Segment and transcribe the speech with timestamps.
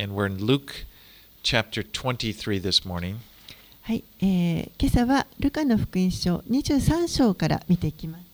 [0.00, 0.84] And we're in Luke
[1.42, 3.16] chapter 23 this morning.
[3.82, 8.24] はい、えー今朝はルカの福音書23章から見ていきます。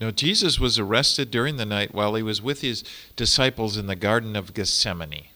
[0.00, 3.94] Now, Jesus was arrested during the night while he was with his disciples in the
[3.94, 5.26] Garden of Gethsemane.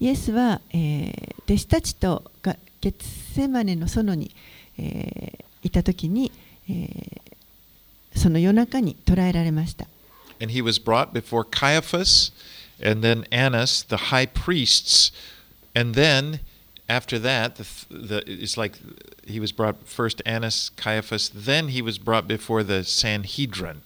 [0.00, 4.34] イエスは、えー弟子たちとがゲッセマネの園に、
[4.78, 6.32] えーいた時に、
[6.70, 7.20] えー
[8.18, 9.86] その夜中に捕らえられました。
[10.40, 12.32] And he was brought before Caiaphas
[12.81, 15.11] and then Annas, the high priests.
[15.75, 16.39] And then,
[16.89, 18.79] after that, the, the, it's like
[19.25, 23.81] he was brought first Annas, Caiaphas, then he was brought before the Sanhedrin.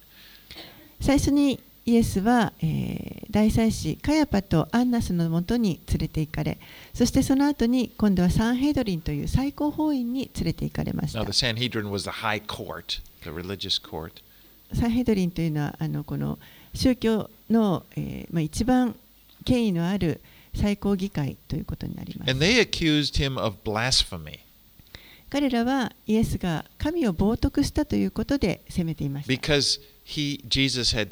[0.99, 6.59] 最初にイエスは、えー大祭司カヤパとアンナスのもとに連れて行かれ
[6.93, 14.21] そしてその後に今度はサンヘドリンという最高法院に連れて行かれました Now, the Sanhedrin was the high court, the religious court.
[14.73, 16.37] サンヘドリンというのはあのこの
[16.76, 18.94] 宗教の、えーまあ、一番
[19.44, 20.20] 権威のある
[20.54, 22.34] 最高議会ということになります
[25.28, 31.10] 彼らはイエスが神を冒涜したということで責めていました because he, Jesus, had,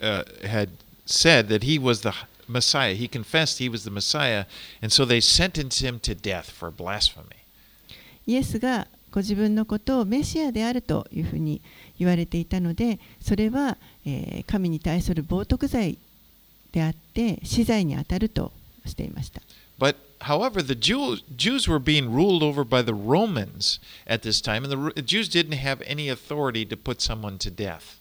[0.00, 0.70] uh, had
[1.04, 2.12] said that he was the
[2.48, 2.94] Messiah.
[2.94, 4.46] He confessed he was the Messiah,
[4.80, 7.36] and so they sentenced him to death for blasphemy.
[8.26, 11.62] イエスがご自分のことをメシアであるというふうに
[11.98, 15.98] 言われていたのでそれは、えー神に対する冒涜罪
[16.72, 18.52] であって死罪に当たると
[18.86, 19.42] していました
[19.78, 24.64] But however, the Jews, Jews were being ruled over by the Romans at this time,
[24.64, 27.98] and the Jews didn't have any authority to put someone to death.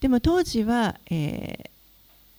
[0.00, 1.70] でも当時は、えー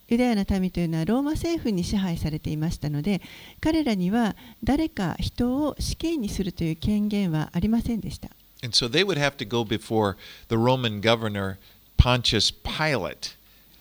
[0.09, 3.21] ユダヤの民というのはローマ政府に支配されていましたので
[3.59, 8.29] 彼らには誰か人を死刑にするという権限はありませんでした
[8.63, 10.15] And so they would have to go before
[10.47, 11.57] the Roman governor
[11.97, 13.35] Pontius Pilate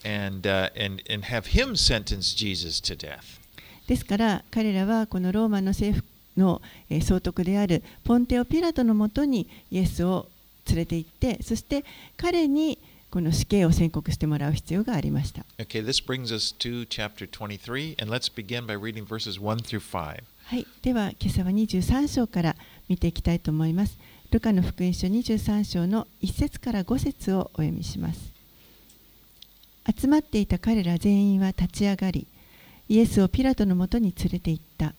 [0.04, 3.40] and, uh, and, and have him sentence Jesus to death.
[3.86, 10.28] ですから彼らはこのローマの政府のえー総督であるポンテオ・ピラトのもとにイエスを
[10.68, 11.84] 連れて行ってそして
[12.16, 12.78] 彼に
[13.10, 19.80] この死刑を宣告してもらう必要がありました Okay, this brings us to chapter 23, and let's begin by reading verses 1 through
[19.80, 20.22] 5.
[20.44, 22.56] はい、では今朝は23章から
[22.88, 23.96] 見ていきたいと思います
[24.36, 28.20] ルカの福音書23章の1節から5節をお読みします。
[29.98, 32.26] 集まっていた彼ら全員は立ち上がり
[32.90, 34.92] イエスをピラトのもとに連れて行った。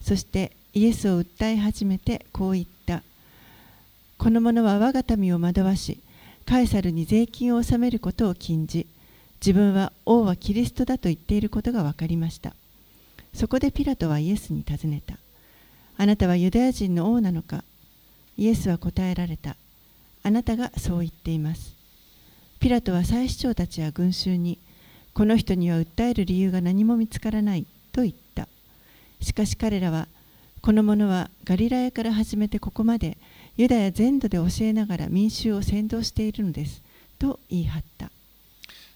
[0.00, 3.02] そしてイエスを訴え始めてこう言った。
[4.16, 5.98] この者は我が民を惑わし
[6.46, 8.86] カエサルに税金を納めることを禁じ
[9.42, 12.54] 自分は王はキリストだと言っていることが分かりました。
[13.34, 15.18] そこでピラトはイエスに尋ねた。
[15.98, 17.62] あなたはユダヤ人の王なのか？
[18.38, 19.56] イエスは答えられた
[20.22, 21.74] あなたがそう言っています
[22.60, 24.58] ピラトは祭司長たちや群衆に
[25.12, 28.48] この人には訴える理由が何も見つからないと言った
[29.20, 30.06] しかし彼らは
[30.60, 33.18] この者はガリラヤから始めてここまで
[33.56, 36.80] ユダヤ全土で教えながら民衆を扇動しているのです
[37.18, 38.10] と言い張った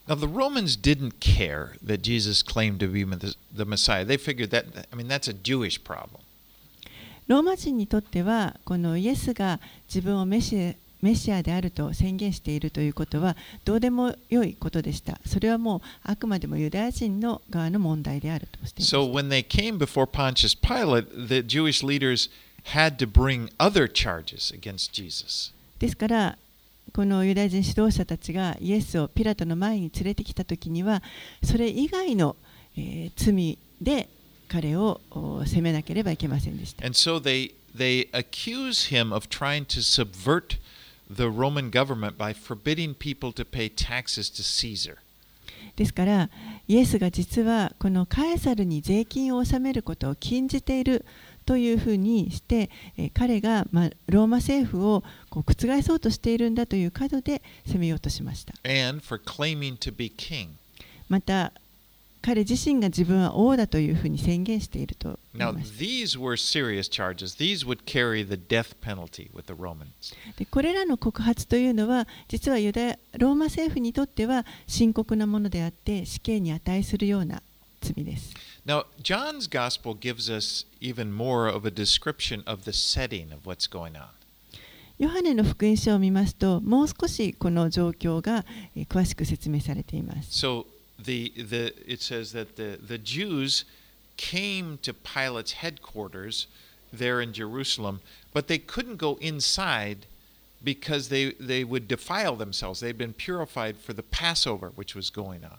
[0.09, 4.05] Now, the Romans didn't care that Jesus claimed to be the Messiah.
[4.05, 6.23] They figured that, I mean, that's a Jewish problem.
[7.28, 15.19] ローマ人にとってはこのイエスが自分をメシメシアであると宣言しているということはどうでもよいことでした。
[15.27, 22.31] それはもうあくまでもユダヤ人の側の問題であるとしています So when they came before Pontius Pilate, the Jewish leaders
[22.66, 25.53] had to bring other charges against Jesus.
[25.81, 26.38] ですから
[26.94, 31.03] このユダヤ人指導者たちがイエスをピラトの前に連れてきた時には
[31.43, 32.37] それ以外の、
[32.77, 34.09] えー罪で
[34.53, 35.01] 彼を
[35.47, 36.85] 責めなければいけませんでした。
[45.75, 46.29] ですから、
[46.69, 51.07] イエスが実はこのカエサルに税金を納めることを禁じている
[51.47, 52.69] というふうにして、
[53.15, 53.67] 彼が
[54.07, 55.45] ローマ政府を覆
[55.83, 58.53] そうとしているんだという角で責めようとしました。
[61.09, 61.53] また、
[62.22, 65.19] 彼自身が自分は王だというふうに宣言していると
[69.75, 69.85] ま。
[70.50, 77.43] これらの告発というのは、実はユダヤローマ政府にとっては深刻なものであって、死刑に値するような
[77.81, 78.32] 罪です。
[84.99, 88.44] ヨハネの福音書を見ますと、もう少しこの状況が
[88.88, 90.31] 詳しく説明されています。
[91.04, 93.64] The, the, it says that the, the Jews
[94.16, 96.46] came to Pilate's headquarters
[96.93, 98.00] there in Jerusalem,
[98.32, 100.06] but they couldn't go inside
[100.62, 102.81] because they, they would defile themselves.
[102.81, 105.58] They'd been purified for the Passover, which was going on.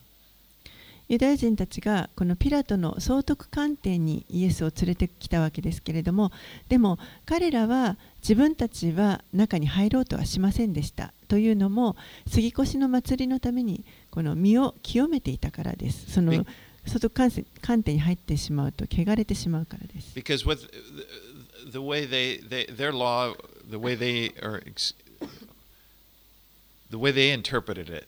[1.09, 6.31] ユダヤ人たちがこのピラトの総督官邸にイエスを連れてきたわけですけれども
[6.69, 13.83] でも彼らは自分たちは中に入ろうとはしませんでしたというのも杉越の祭りのために
[14.13, 16.45] この身を清めていたからですその
[16.85, 17.19] 総督
[17.61, 20.61] 官邸に入ってしまうと汚れてしまうからです Because what
[21.71, 23.33] the, way they, they their law
[23.67, 24.61] the way they are
[26.91, 28.05] the way they interpreted it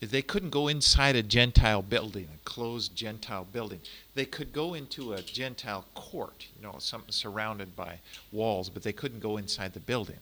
[0.00, 3.80] they couldn't go inside a Gentile building, a closed Gentile building.
[4.14, 7.98] They could go into a Gentile court, you know, something surrounded by
[8.32, 10.16] walls, but they couldn't go inside the building.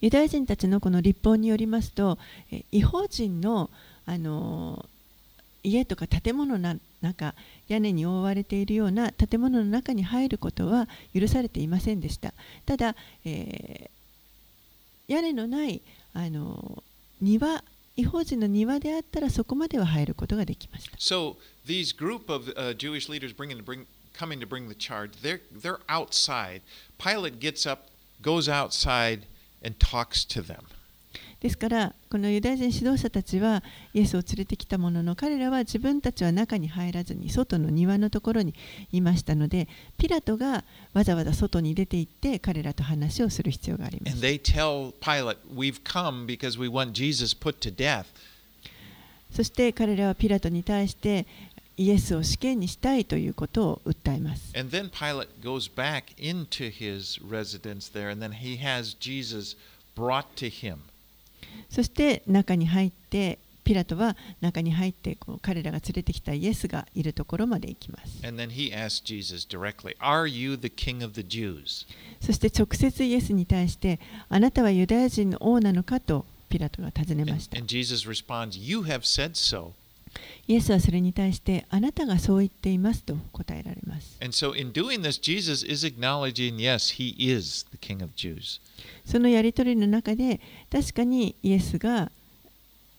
[0.00, 2.18] ユダヤ人たちのこの立法によりますと、
[2.70, 3.70] 違法人の
[4.06, 4.88] あの
[5.62, 7.34] 家とか建物の中、
[7.68, 12.32] 屋根に覆われているような建物の中に入ることは許されていませんでした。
[12.64, 15.82] ただ、えー、屋根のない
[16.14, 16.82] あの
[17.20, 17.64] 庭
[17.96, 20.96] 違法人の庭であったらそこまでは入ることができました。
[20.98, 21.36] So
[21.66, 23.86] these group of、uh, Jewish leaders bringing bring
[24.16, 26.60] coming to bring the charge, they're they're outside.
[26.98, 27.88] Pilate gets up,
[28.22, 29.22] goes outside
[29.66, 30.62] and talks to them.
[31.40, 38.54] ですからこのユダヤ人指導者たちはイエスを連れてきたものの彼らは自分たちは中に入らずに外の庭のところに
[38.90, 39.68] いましたので
[39.98, 40.64] ピラトが
[40.94, 44.16] わざわざ外に出て行って彼らと話をする必要があります。
[49.32, 51.26] そして彼らはピラトに対して
[51.78, 54.52] イエスを死刑にしたいということを訴えます。
[54.58, 59.56] And then Pilate goes back into his residence there and then he has Jesus
[59.94, 60.78] brought to him.
[61.68, 68.22] そして中に入ってピラトは中に入ってこう彼らが連れてきたイエスがいるところまで行きます。
[72.20, 75.98] そして直接イエスに対してあなたはユダヤ人の王なのか？
[75.98, 77.58] とピラトが尋ねました。
[80.48, 84.16] イエスはそれに対して、あなたがそう言っていますと答えられます。
[89.04, 90.40] そのやり取りの中で、
[90.70, 92.10] 確かにイエスが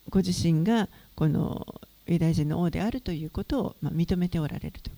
[0.10, 4.96] ご自身がこのユダヤ人の王であるということを認めておられるとで。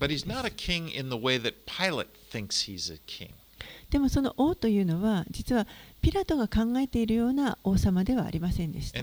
[3.90, 5.68] でもその王というのは、実は
[6.02, 9.00] ピラトが考えているような王様ではありませんでした。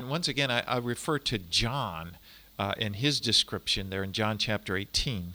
[2.79, 5.35] In his description there in John chapter 18.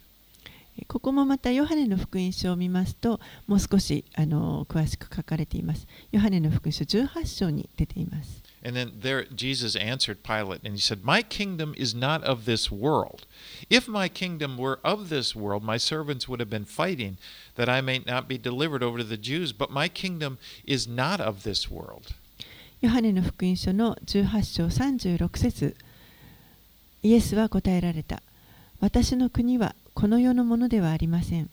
[0.87, 5.85] ここもまたヨハネの福音書を見ますともう少しあの詳しく書かれています。
[6.11, 8.41] ヨハネの福音書18章に出ています。
[8.63, 13.25] And then there Jesus answered Pilate and he said, My kingdom is not of this world.
[13.69, 17.17] If my kingdom were of this world, my servants would have been fighting
[17.55, 21.19] that I may not be delivered over to the Jews, but my kingdom is not
[21.19, 22.13] of this world.
[22.81, 25.75] ヨハネの福音書の18章36節
[27.03, 28.21] イエスは答えられた。
[28.79, 31.49] 私の国はこの世のものではありません。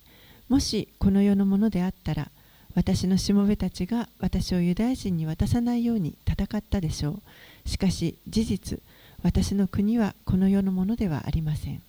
[0.48, 2.30] もしこの世のものであったら、
[2.74, 7.20] 私のしもべたちが私をユダヤ人に渡さないように戦ったでしょ
[7.64, 7.68] う。
[7.68, 8.80] しかし事実、
[9.22, 11.82] 私の国はこの世のものではありません。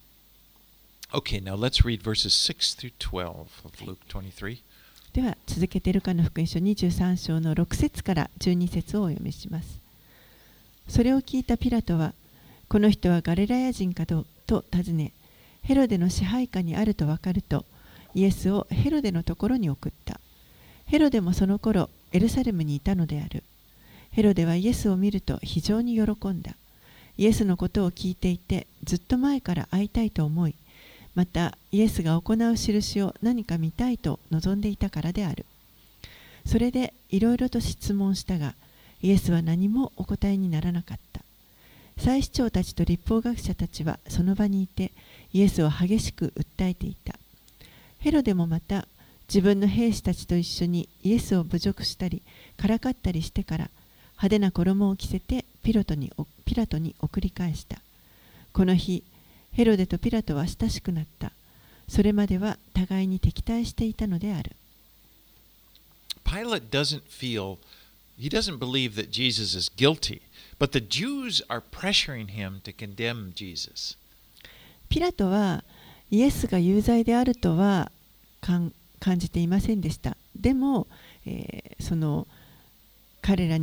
[1.11, 3.49] Okay, now let's read verses 6 through 12 of
[3.85, 4.59] Luke 23.
[5.13, 9.79] では続けてルカの福音書23章の6節から12節をお読みします。
[10.87, 12.13] それを聞いたピラトは
[12.69, 15.11] この人はガリラヤ人かとと尋ね
[15.63, 17.65] ヘロデの支配下にあると分かると
[18.13, 20.19] イエスをヘロデのところに送った。
[20.85, 23.43] ヘロデもその頃エルサレムにいたのである。
[24.11, 26.55] ヘロデはイエスを見ると非常に喜んだ。
[27.17, 30.55] イエスのことを聞いていてずっと前から会いたいと思い
[31.15, 35.45] またイエスが行う印を何か見たいと望んでいたからである。
[36.45, 38.53] それでいろいろと質問したが
[39.01, 41.08] イエスは何もお答えにならなかった。
[41.99, 44.91] 祭司長たちと立法学者たちはその場にいて
[45.33, 47.15] イエスを激しく訴えていた。
[47.99, 48.87] ヘロデもまた
[49.27, 52.21] 自分の兵士たちと一緒にイエスを侮辱したり
[52.57, 53.69] からかったりしてから
[54.13, 56.11] 派手な衣を着せてピロトに
[56.45, 57.79] ピラトに送り返した。
[58.53, 59.03] この日
[59.51, 61.31] ヘロデとピラトは親しくなった。
[61.89, 64.55] それまでは互いに敵対していたのである。
[66.23, 67.57] Pilate doesn't feel
[68.17, 70.21] he doesn't believe that Jesus is guilty.
[70.58, 73.96] But the Jews are pressuring him to condemn Jesus.
[74.88, 75.64] ピラトは
[76.10, 77.90] イエスが有罪であるとは
[78.40, 78.72] 感
[79.16, 80.16] じていませんでした。
[80.36, 80.86] でも、
[81.26, 82.26] えー、その
[83.22, 83.58] 彼ら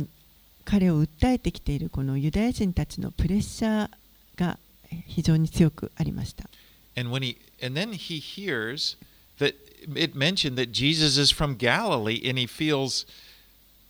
[0.64, 3.90] 彼を訴えてきているこのユダヤ人たちのプレッシャー
[4.36, 4.58] が
[5.06, 6.48] 非常に強くありました。
[6.96, 8.96] And when he and then he hears
[9.38, 9.54] that
[9.94, 13.06] it mentioned that Jesus is from Galilee and he feels,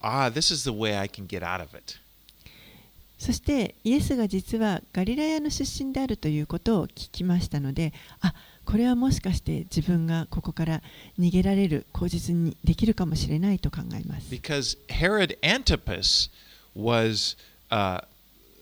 [0.01, 1.99] ah, this is the way I can get out of it.
[3.18, 8.34] そしてイエスが実はガリラヤの出身であるということを聞きましたのであ
[8.64, 10.82] これはもしかして自分がここから
[11.18, 14.30] 逃げられる口実にできるかもしれないと考えます。
[14.30, 16.30] Because Herod Antipas
[16.76, 17.38] was
[17.72, 18.02] uh,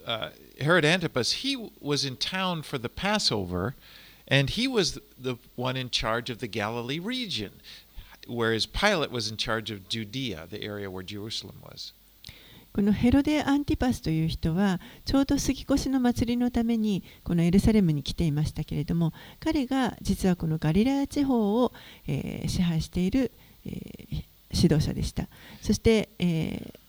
[0.05, 1.43] uh, Herod Antipas.
[1.43, 3.73] He was in town for the Passover,
[4.27, 7.51] and he was the one in charge of the Galilee region,
[8.27, 11.93] whereas Pilate was in charge of Judea, the area where Jerusalem was.
[12.75, 21.71] このヘロデ・アンティパスという人はちょうど杉越の祭りのためにこのエルサレムに来ていましたけれども彼が実はこのガリラヤ地方を、
[22.05, 23.31] えー支配している、
[23.65, 25.27] えー指導者でした
[25.61, 26.79] そして、えー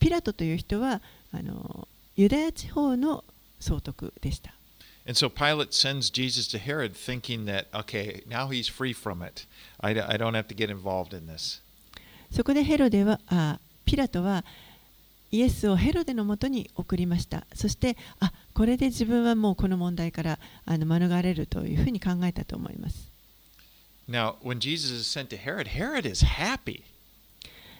[0.00, 1.00] ピラトという人は
[1.32, 1.86] あの
[2.16, 3.22] ユダヤ地方の
[3.60, 4.52] 総督でした
[5.06, 9.46] And so Pilate sends Jesus to Herod thinking that, okay, now he's free from it.
[9.80, 11.62] I, I don't have to get involved in this.
[12.32, 14.44] そこでヘロデはあピラトは
[15.32, 23.10] イエスをヘロデのもとに送りましたそしてあこれで自分はもうこの問題からあの免れるというふうに考えたと思います
[24.08, 26.82] Now, when Jesus is sent to Herod, Herod is happy.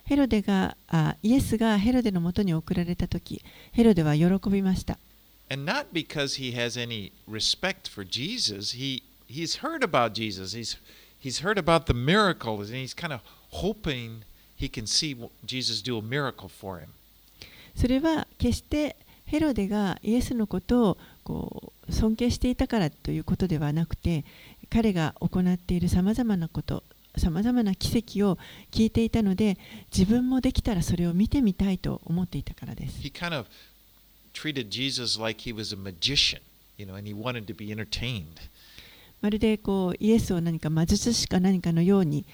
[0.04, 3.42] ヘロデがあイエスがヘロデのもとに送られたとき、
[3.72, 4.98] ヘロデは喜びました。
[5.48, 5.56] He,
[9.28, 9.58] he's,
[11.20, 11.34] he's
[12.94, 13.20] kind of
[14.56, 14.68] he
[17.74, 24.24] それは決してヘロデがイエスのことをこう尊敬していたからということではなくて
[24.70, 26.84] 彼が行っているさまざまなこと
[27.16, 28.38] さまざまな奇跡を
[28.70, 29.58] 聞いていたので
[29.96, 33.46] 自分もできたらそれを見てみたいと思っていたからです kind of
[35.22, 35.54] like you
[36.86, 36.96] know.
[39.20, 42.24] まるでこうイエスを何か魔術師か何かのように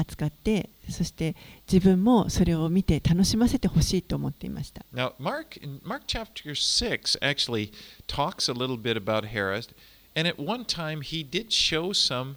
[0.00, 1.36] 扱ってそして
[1.70, 7.72] 自分もそれを見て楽しませてほしいと思っていました Now, Mark Mark chapter 6 actually
[8.06, 9.68] talks a little bit about Herod,
[10.16, 12.36] and at one time he did show some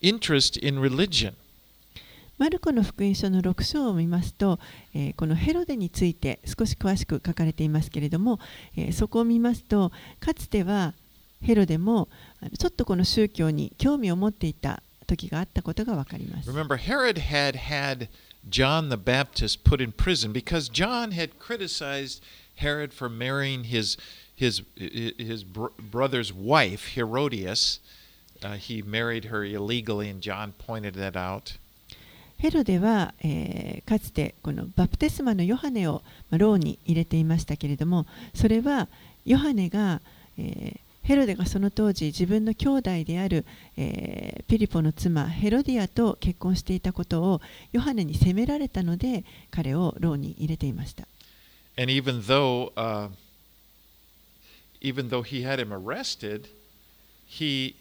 [0.00, 1.34] interest in religion.
[2.38, 4.60] マルコの福音書の6章を見ますと、
[4.94, 8.38] えーこのヘロデについて少し詳しく書かれていますけれども、
[8.76, 9.90] えーそこを見ますと
[10.20, 10.94] かつては
[11.42, 12.08] ヘロデも
[12.58, 16.48] ちょっとこの宗教に興味を持っていた時があったことが分かります。
[16.50, 18.08] Remember, Herod had had
[18.48, 22.22] John the Baptist put in prison because John had criticized
[22.56, 23.98] Herod for marrying his
[24.36, 27.80] his his br- brother's wife, Herodias.
[28.40, 31.58] Uh, he married her illegally, and John pointed that out.
[32.38, 38.86] ヘロデは、えーかつてこのバプテスマのヨハネを、まあ、牢に入れていましたけれどもそれは
[39.24, 40.00] ヨハネが、
[40.36, 43.46] えーヘロデがその当時自分の兄弟である、
[43.78, 47.40] えーピリポの妻ヘロディアと結婚していたことを
[47.72, 51.08] ヨハネに責められたので彼を牢に入れていました。
[51.78, 53.08] And even though uh,
[54.82, 56.48] even though he had him arrested,
[57.26, 57.74] he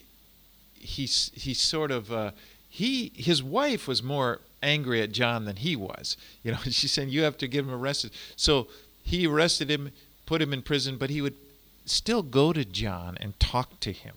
[0.76, 2.32] he s- he sort of uh,
[2.70, 6.18] he his wife was more angry at John than he was.
[6.44, 8.12] You know, she's saying you have to get him arrested.
[8.38, 8.68] So
[9.04, 9.92] he arrested him,
[10.26, 11.36] put him in prison, but he would
[11.88, 14.14] still go to John and talk to him.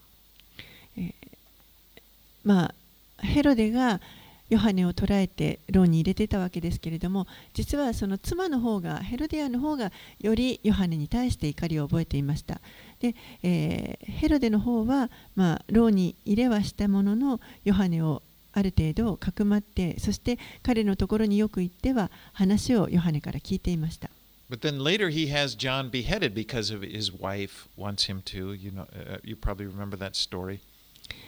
[2.42, 2.74] まあ、
[3.22, 4.00] ヘロデが
[4.48, 12.60] ヨハネを捕らえて牢に入れていたわけですけれども実はその妻の方がヘロデアの方がよりヨハネに対して怒りを覚えていました
[13.00, 18.22] で、えーヘロデの方は、まあ、牢に入れはしたもののヨハネを
[18.52, 24.10] ある程度かくまってそして彼のところによく行っては話をヨハネから聞いていました
[24.49, 28.53] But then later he has John beheaded because of his wife wants him to.
[28.53, 30.59] You know, uh, you probably remember that story.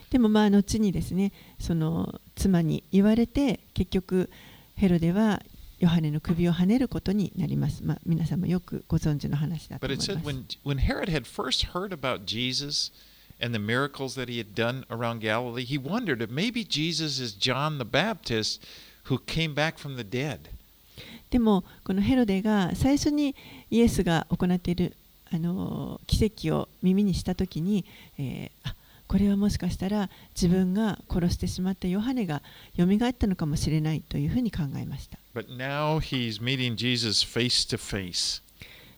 [0.09, 4.29] でもまあ後にですねその妻に言われて結局
[4.75, 5.41] ヘロデは
[5.79, 7.83] ヨハネの首をはねることになります。
[7.83, 12.91] まあ、皆さんもよくご存知の話だと But 思い it ます said。when, when Herod had first heard about Jesus
[13.39, 17.33] and the miracles that he had done around Galilee, he wondered if maybe Jesus is
[17.37, 18.63] John the Baptist
[19.05, 20.49] who came back from the dead.
[21.32, 23.34] でもこのヘロデが最初に
[23.70, 24.94] イエスが行っている
[25.30, 27.86] あの奇跡を耳にした時に、
[28.18, 28.76] えーあ
[29.08, 32.40] これはもしかしたら自分が殺してしまったヨハネが
[32.78, 35.18] 蘇ったのかもしれないというふうに考えました。
[35.34, 38.42] But now he's meeting Jesus face to face.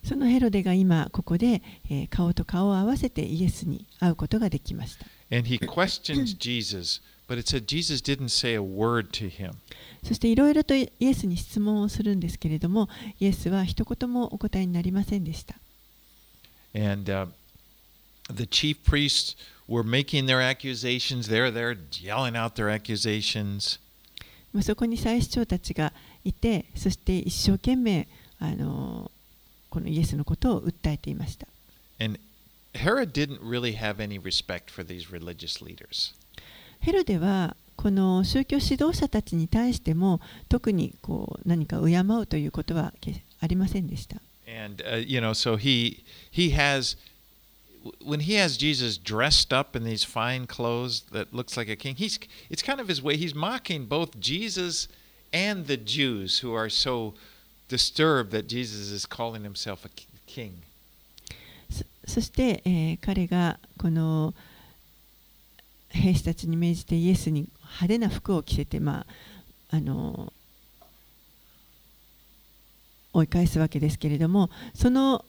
[0.05, 5.05] そのヘロデが今ここで、えー顔と顔を合わせてイエスに会うことができました。
[5.35, 9.55] And he questions Jesus, but it said Jesus didn't say a word to him.
[10.03, 12.89] そしていろいろとイエスに質問をするんですけれども、
[13.19, 15.55] イエスは一言もお答えになりませんでした。
[16.75, 17.27] And uh,
[18.33, 19.35] the chief priests
[19.67, 21.27] were making their accusations.
[21.29, 23.79] They're there yelling out their accusations.
[24.53, 25.91] まあそこに祭司長たちが
[26.23, 28.07] いて、そして一生懸命
[28.39, 29.11] あの
[29.69, 31.47] このイエスのことを訴えていました。
[31.99, 32.19] And
[32.73, 36.13] Herod didn't really have any respect for these religious leaders.
[36.85, 44.17] ヘロデはこの宗教指導者たちに対しても特にこう何か敬うということはけありませんでした。
[44.47, 46.95] And uh, you know, so he he has
[48.05, 51.95] when he has Jesus dressed up in these fine clothes that looks like a king.
[51.95, 52.19] He's
[52.51, 53.17] it's kind of his way.
[53.17, 54.87] He's mocking both Jesus
[55.33, 57.15] and the Jews who are so
[57.67, 60.51] disturbed that Jesus is calling himself a ki- king.
[61.67, 64.35] そそして、えー彼がこの
[65.95, 69.05] 兵士たちに命じてイエスに派手な服を着せて、ま
[69.71, 70.31] あ、あの
[73.13, 75.23] 追い返すわけですけれどもその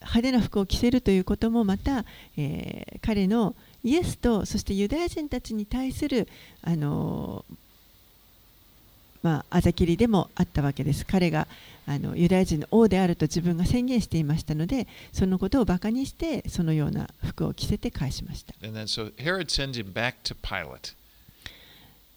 [0.00, 2.04] 派手な服を着せるということもまた、
[2.36, 6.28] えー彼のイエスとそしてユダヤ人たちに対する
[6.62, 7.44] あの
[9.22, 11.04] まあ、ざきりでもあったわけです。
[11.04, 11.48] 彼が
[11.88, 18.52] あのユダヤ人の王であると自分が宣言していましたので、そのことをバカにして、そのような服を着せて返しました。
[18.60, 19.10] Then so.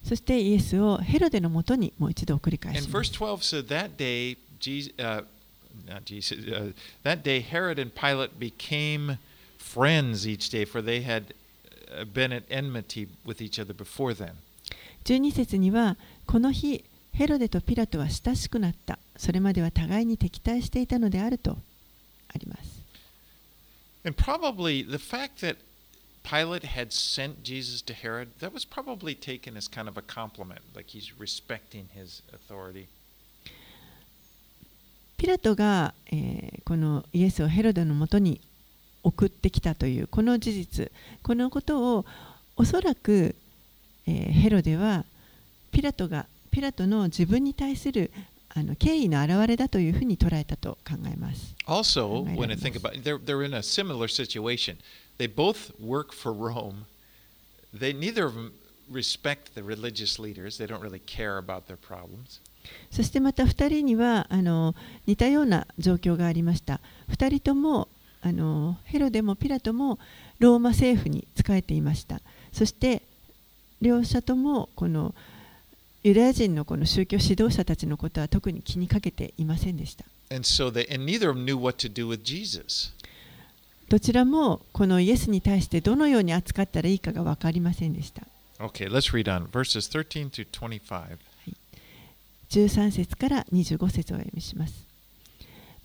[0.04, 3.12] そしてイエスをヘロデのもとにもう一度送り返します。
[3.12, 5.24] 12 said that day, Jesus, uh,
[5.86, 6.74] not Jesus, uh,
[7.04, 9.16] that day Herod and Pilate became
[9.58, 11.32] friends each day, for they had
[11.90, 14.32] uh, been at enmity with each other before then.
[15.04, 18.98] 12節には、この日、ヘロデとピラトは親しくなった。
[19.16, 21.58] それまでは互いに敵対していたのであると
[22.28, 22.82] あります。
[35.16, 38.40] ピラトが、え、このイエスをヘロデのもとに
[39.04, 40.92] 送ってきたというこの事実、
[41.22, 42.06] このことを
[42.56, 43.36] おそらく、
[44.06, 45.04] え、ヘロデは
[45.70, 48.12] ピラトがピラトの自分に対する
[48.54, 51.54] あの敬意の表れだというふうに捉えたと考えます。
[51.66, 54.76] Also, when I think about it, they're, they're in a similar situation.
[55.18, 56.84] They both work for Rome.
[57.74, 58.52] They neither of them
[58.90, 60.58] respect the religious leaders.
[60.58, 62.40] They don't really care about their problems.
[62.90, 64.74] そしてまた2人にはあの
[65.06, 66.80] 似たような状況がありました。
[67.10, 67.88] 2人とも
[68.20, 69.98] あのヘロデもピラトも
[70.38, 72.20] ローマ政府に仕えていました。
[72.52, 73.02] そして
[73.80, 75.14] 両者ともこの
[76.04, 80.04] ユダヤ人のこの宗教指導者たちのことは特に気にかけていませんでした。
[80.30, 82.92] And so they and neither of them knew what to do with Jesus.
[83.88, 88.22] どちらもこのイエスに対してどのように扱ったらいいかが分かりませんでした。
[88.58, 91.18] Okay, let's read on verses 13 through 25.
[92.50, 94.86] 13節から25節をお読みします。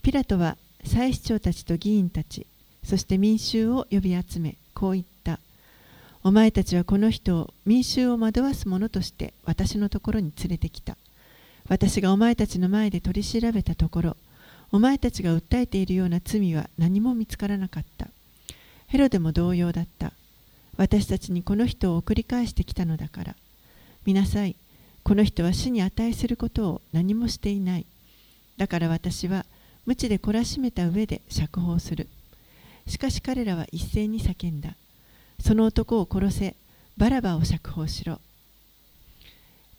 [0.01, 2.47] ピラトは祭司長たちと議員たち、
[2.83, 5.16] そして民衆を呼び集め、こう言った。
[6.27, 10.97] お前たちはこの人を民衆を惑わす者として私のところに連れてきた。
[11.69, 14.17] 私がお前たちの前で取り調べたところ、
[14.73, 18.09] お前たちが訴えているような罪は何も見つからなかった。
[18.87, 20.11] ヘロデも同様だった。
[20.75, 23.35] 私たちにこの人を送り返してきたのだから。
[24.05, 24.57] 見なさい。
[25.03, 27.85] この人は死に値することを何もしていない。
[28.57, 29.45] だから私は
[29.85, 32.09] 無知で懲らしめた上で釈放する。
[32.85, 34.75] しかし彼らは一斉に叫んだ。
[35.39, 36.55] その男を殺せ、
[36.97, 38.19] バラバを釈放しろ。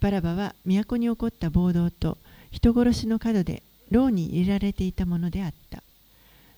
[0.00, 2.18] バラバは都に起こった暴動と
[2.50, 5.82] 人殺しの角で牢に入れられていたものであった。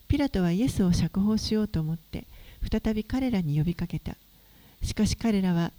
[0.09, 2.27] ピラトはイエスを釈放しようと思って
[2.69, 4.17] 再び彼らに呼びかけた。
[4.83, 5.73] しかし彼らは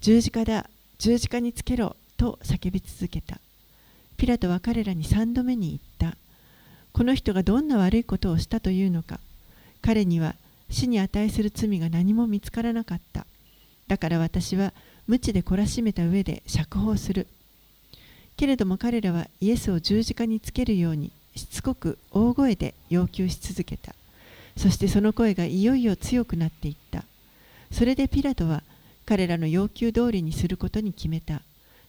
[0.00, 3.40] 十字架だ、十字架につけろと叫び続けた。
[4.16, 5.78] ピラトは彼らに三度目に言
[6.10, 6.16] った。
[6.92, 9.20] この人がどんな悪いことをしたというのか。
[9.80, 10.34] 彼には
[10.70, 13.26] 死に値する罪が何も見つからなかった。
[13.86, 14.72] だから私は
[15.06, 17.26] 無知で懲らしめた上で釈放する。
[18.36, 23.94] けれども彼らはイエスを十字架につけるようにしつこく大声で要求し続けた。
[24.56, 27.04] そしてその声がいよいよ強くなっていった。
[27.72, 28.62] それでピラトは
[29.06, 31.42] 彼らの要求通りにすることに決めた。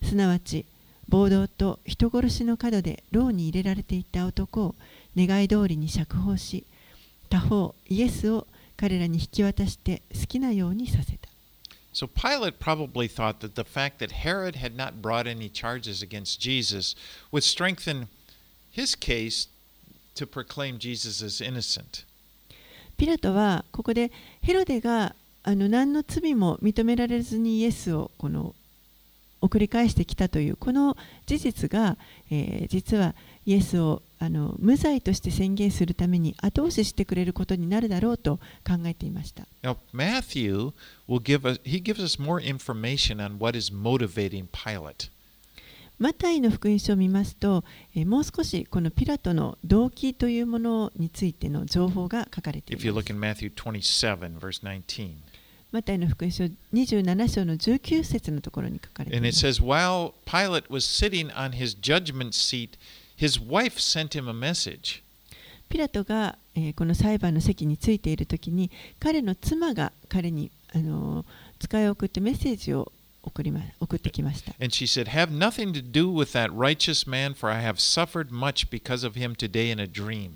[0.04, 0.66] すなわち
[1.10, 4.76] 暴動と人殺しの角で牢に入れられていた男を
[5.18, 6.64] 願い通りに釈放し、
[7.30, 8.48] 他方イエスを
[8.80, 11.28] 彼らに引き渡して好きなようにさせた。
[11.92, 16.96] So Pilate probably thought that the fact that Herod had not brought any charges against Jesus
[17.30, 18.08] would strengthen
[18.72, 19.50] his case
[20.16, 22.06] to proclaim Jesus as innocent.
[22.96, 25.14] ピラトはここでヘロデが
[25.44, 28.56] あの何の罪も認められずにイエスをこの
[29.42, 31.98] 送り返してきたというこの事実が、
[32.32, 33.14] えー実は
[33.46, 34.04] イエスを
[34.58, 39.48] 無罪として宣言するために後押ししてくれることになるだろうと考えていました。
[45.98, 52.86] マタイの福音書を見ますと、もう少しこのピラトの動機というものについての情報が書かれています。
[55.72, 59.44] マタイの福音書27章の19節のところに書かれています。
[63.20, 65.02] His wife sent him a message.
[65.70, 71.26] ピラトが、えーこの裁判の席についているときに彼の妻が彼に、あのー
[71.60, 74.54] 使いを送ってメッセージを送りま送ってきました。
[74.60, 78.70] And she said, Have nothing to do with that righteous man, for I have suffered much
[78.70, 80.32] because of him today in a dream.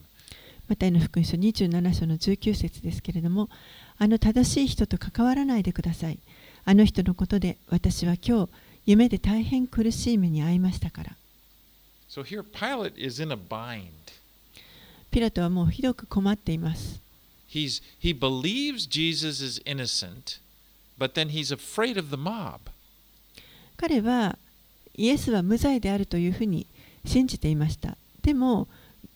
[0.67, 3.49] マタイの福音書27章の19節ですけれども、
[3.97, 6.19] あの正しい人と関わらないでください。
[6.65, 8.49] あの人のことで私は今日、
[8.85, 11.15] 夢で大変苦しい目に遭いましたから。
[12.13, 13.89] So here Pilate is in a bind.
[15.09, 17.01] ピラトはもうひどく困っています。
[17.49, 20.39] He's, he believes Jesus is innocent,
[20.99, 22.59] but then he's afraid of the mob.
[23.77, 24.37] 彼は
[24.95, 26.67] イエスは無罪であるというふうに
[27.03, 27.97] 信じていました。
[28.21, 28.67] でも、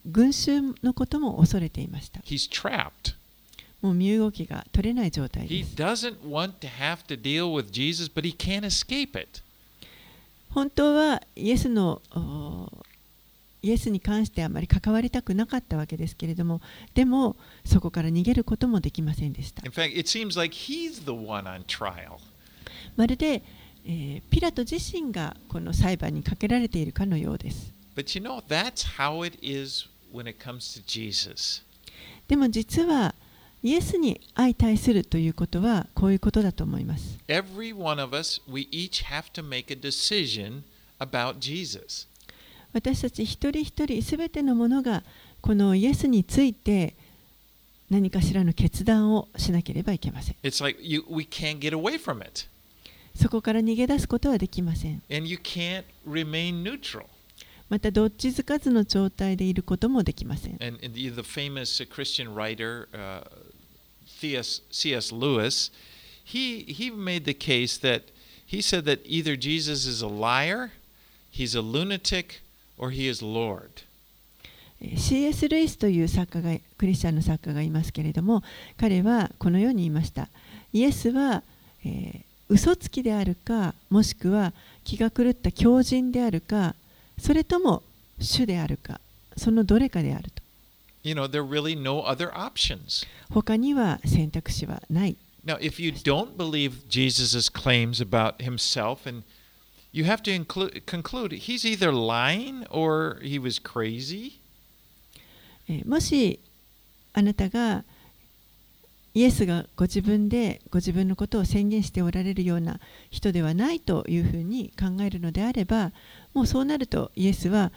[0.08, 2.22] 群衆のことも恐れていました。
[2.22, 3.14] He's trapped.
[3.80, 5.76] もう身動きが取れない状態 He です。
[5.76, 9.44] doesn't want to have to deal with Jesus, but he can't escape it.
[10.50, 12.72] 本当はイエスのお
[13.62, 16.62] イエスに関してあまり関わりたくなかったわけですけれども、
[16.94, 19.64] でも、そこから逃げることもできませんでした。
[22.96, 23.44] まるで、
[24.30, 27.74] ピラト自身がこの裁判にかけられているかのようです。
[32.28, 33.16] でも実は、
[33.64, 37.18] イエスに相対するということは、こういうことだと思います。
[42.78, 45.04] 私たち一人一人すべてのものが
[45.42, 46.96] このイエスについて
[47.90, 52.48] 何かしらの決断をしなければいけません It's like you, we can't get away from it.
[53.16, 57.06] そこから逃げ出すことはできません And you can't remain neutral.
[57.68, 63.24] またどっちつかずの状態でいることもできません And, and the, famous uh, Christian writer, uh.
[64.08, 65.12] C.S.
[65.12, 65.70] Lewis,
[66.24, 68.04] he, he made the case that
[68.46, 70.72] he said that either Jesus is a liar,
[71.30, 72.42] he's a lunatic,
[72.78, 73.70] or he is Lord?
[74.82, 75.48] えー C.S.
[75.50, 78.44] ルイスという作家がクリスチャンの作家がいますけれども
[78.78, 80.28] 彼はこのように言いました
[80.74, 81.44] イエスは、
[81.84, 84.54] えー嘘つきであるかもしくは
[84.86, 86.76] 気が狂った狂人であるか
[87.20, 87.84] それとも
[88.20, 89.02] 主であるか
[89.36, 90.42] そのどれかであると
[91.04, 93.06] You know, there are really no other options.
[93.30, 99.24] 他には選択肢はない Now, if you don't believe Jesus' claims about himself, and
[99.92, 104.40] you have to include, conclude he's either lying or he was crazy,
[105.70, 106.40] えーもし
[107.14, 107.84] あなたが
[109.18, 115.92] イエスがご自分でご自分のことを宣言しておられるような人ではないというふうに考えるのであれば
[116.36, 117.72] もうそうなるとイエスは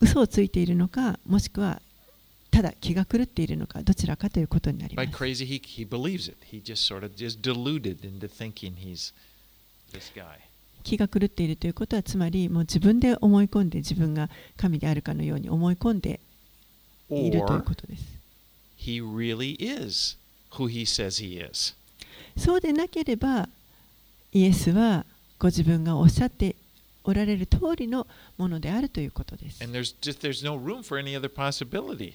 [0.00, 1.80] 嘘をついているのかもしくは
[2.50, 5.06] ただ気が狂っているのかどちらかということになりま by
[10.36, 10.51] す。
[10.82, 16.20] 気が狂っているということはつまりもう自分で思い込んで自分が神であるかのように思い込んで
[17.10, 18.04] いるということです。
[18.78, 20.16] He really、is
[20.52, 21.74] who he says he is.
[22.36, 23.48] そうでなければ
[24.32, 25.04] イエスは
[25.38, 26.56] ご自分がおっしゃって
[27.04, 28.06] おられる通りの
[28.38, 29.62] ものであるということです。
[29.62, 32.14] And there's just, there's no room for any other possibility.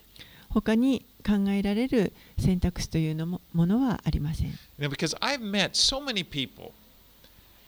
[0.50, 4.58] 他に考えられる選択肢というのも,ものはありません。
[4.80, 6.72] Now, because I've met so many people,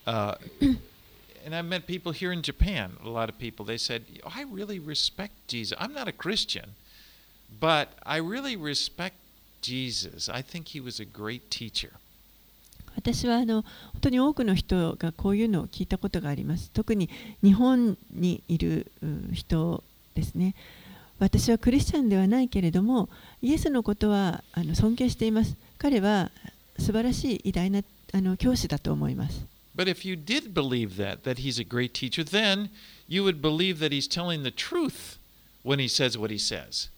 [0.05, 0.37] uh,
[1.49, 2.91] and I met people here in Japan.
[3.03, 5.75] A lot of people they said, "I really respect Jesus.
[5.79, 6.75] I'm not a Christian,
[7.59, 9.15] but I really respect
[9.61, 10.29] Jesus.
[10.29, 11.93] I think he was a great teacher."
[12.95, 16.69] 私はあの本当に多くの人がこういうのを聞いたことがあります。
[16.71, 17.09] 特に
[17.41, 18.91] 日本にいる
[19.33, 19.83] 人
[20.13, 20.53] ですね。
[21.17, 23.09] 私はクリスチャンではないけれども、
[23.41, 25.55] イエスのことはあの尊敬しています。
[25.79, 26.29] 彼は
[26.77, 27.81] 素晴らしい偉大な
[28.13, 29.58] あの教師だと思います。
[29.78, 32.70] But if you did believe that, that he's a great teacher, then
[33.08, 35.18] you would believe that he's telling the truth
[35.62, 36.90] when he says what he says.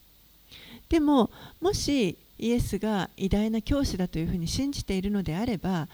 [0.89, 5.89] でももしイエスが偉大な教師だというふうに信じているのであれば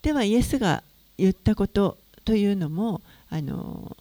[0.00, 0.82] ではイエスが
[1.18, 3.94] 言ったことというのもあの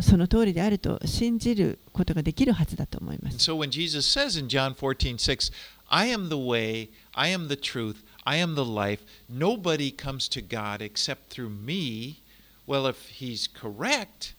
[0.00, 3.50] その通りであると信じることができるはずだと思いま And す。
[3.50, 5.52] so when Jesus says in John 14, 6,
[5.88, 10.41] I am the way, I am the truth, I am the life, nobody comes to
[10.41, 12.21] God except through me,
[12.65, 14.33] well, if he's correct,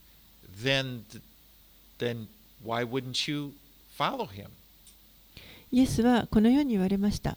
[0.62, 1.04] then,
[1.98, 2.26] then
[2.62, 3.52] why wouldn't you
[3.96, 4.50] follow him?
[5.72, 7.36] イエスはこのように言われました。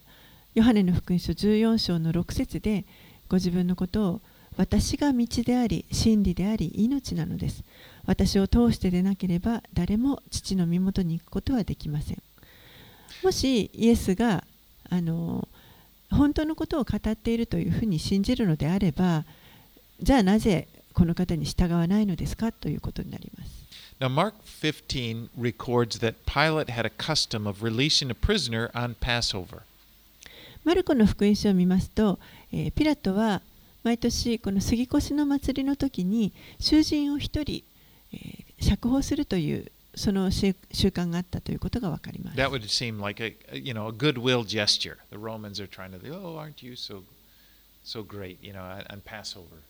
[0.55, 2.83] ヨハネの福音書14章の6節で
[3.27, 4.21] ご自分のことを
[4.57, 7.63] 私が道であり真理であり命なのです
[8.05, 12.21] 私を通してでなければ誰も父の身元に行くことはできません
[13.23, 14.43] もしイエスが
[14.89, 15.47] あの
[16.11, 19.25] 本当のことを語っているというふうに信じるのであれば
[20.01, 23.59] じゃあなぜこの方に従わないのですかということになります
[23.99, 29.63] Now, Mark 15 records that Pilate had a custom of releasing a prisoner on Passover.
[30.63, 32.17] マルコの福音書を見ますと、
[32.53, 33.41] えーピラトは
[33.83, 37.63] 毎年この杉越の祭りの時に囚人を一人、
[38.13, 42.37] えー釈放するというその習習慣があったということが分かります。
[42.37, 44.97] That would seem like a you know a goodwill gesture.
[45.11, 47.03] The Romans are trying to, oh, aren't you so
[47.83, 49.61] so great, you know, on Passover.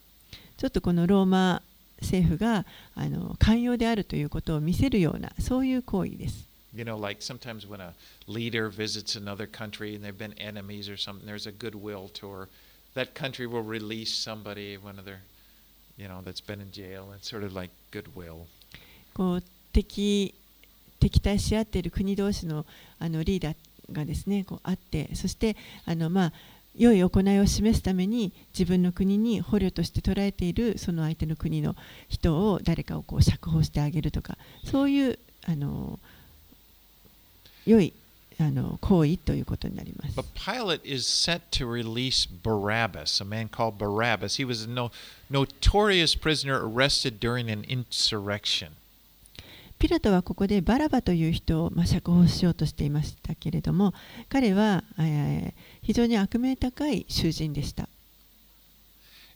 [0.57, 1.61] ちょっとこのローマ
[2.01, 6.47] 政府があの寛容であるということを見せるようなそういう行為です。
[6.75, 7.93] You know, like sometimes when a
[8.27, 12.47] leader visits another country and they've been enemies or something, there's a goodwill tour.
[12.93, 15.21] That country will release somebody, one of their,
[15.97, 17.11] you know, that's been in jail.
[17.15, 18.45] It's sort of like goodwill.
[19.15, 19.43] こう
[19.83, 20.33] 敵
[20.99, 22.65] 敵対し合っている国同士の
[22.99, 23.55] あのリーダー
[23.93, 26.33] がですねこうあってそしてあのまあ
[26.75, 31.75] 良い行いを示すために自分の国に捕虜として捉えているその相手の国の
[32.09, 35.99] 人を誰かをこう釈放してあげるとかそういうあの
[37.65, 37.93] 良い
[38.39, 40.15] あの行為ということになります。
[40.17, 44.37] But Pilate is set to release Barabbas, a man called Barabbas.
[44.37, 44.91] He was a no,
[45.29, 48.78] notorious prisoner arrested during an insurrection.
[49.79, 53.93] ピラトはここでバラバという人をまあ釈放しようとしていましたけれども
[54.27, 57.89] 彼は、えー非常に悪名高い囚人でした。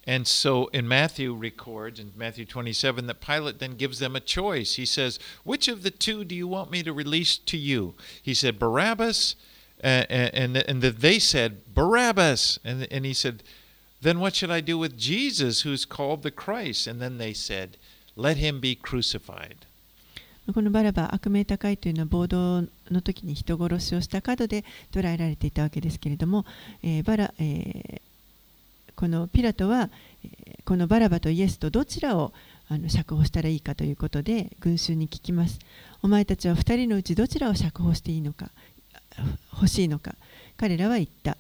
[0.06, 4.76] And so in Matthew records in Matthew 27 that Pilate then gives them a choice.
[4.76, 8.36] He says, "Which of the two do you want me to release to you?" He
[8.36, 9.36] said, "Barabbas,"
[9.84, 13.42] uh, and and that they said, "Barabbas," and and he said,
[14.02, 17.78] "Then what should I do with Jesus, who's called the Christ?" And then they said,
[18.16, 19.66] "Let him be crucified."
[20.52, 26.46] このバラバ悪名高いというのは暴動の時に人殺しをした角で捉えられていたわけですけれども、
[26.84, 28.02] えーバラえー
[28.96, 29.90] このピラトは、
[30.66, 32.32] このバラバとイエスとどちらを
[32.70, 35.60] あの釈放したらいいかということで群衆に聞きます。
[36.02, 38.50] お前たちは2人のうちどちらを釈放していいのか
[39.54, 40.16] 欲しいのか
[40.58, 41.38] 彼らは言った。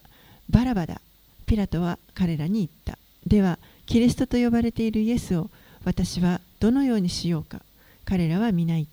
[0.50, 1.00] バラバだ。
[1.46, 2.98] ピラトは彼らに言った。
[3.26, 5.50] ではキリストと呼ばれているイエスを
[5.86, 7.62] 私はどのようにしようか。
[8.06, 8.88] 彼らは皆言っ。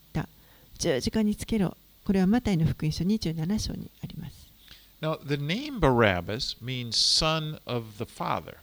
[0.80, 1.76] 十字架につけろ。
[2.06, 4.48] これはマタイの福音書27章にあります。
[5.02, 8.56] Now, the name Barabbas means son of the father.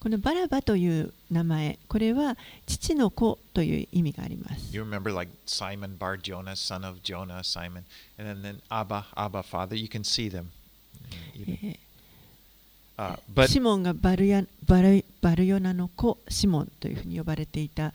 [0.00, 4.74] このバラバという名前、これは父の子という意味があります。
[4.74, 7.84] You remember like Simon Bar Jonah, son of Jonah, Simon,
[8.18, 9.76] and then, then Abba, Abba, father.
[9.76, 10.46] You can see them.
[11.36, 11.78] えー
[13.00, 17.94] Uh, but シモンがバルヤバルバルヨナの子シモンというふうに呼ばれていた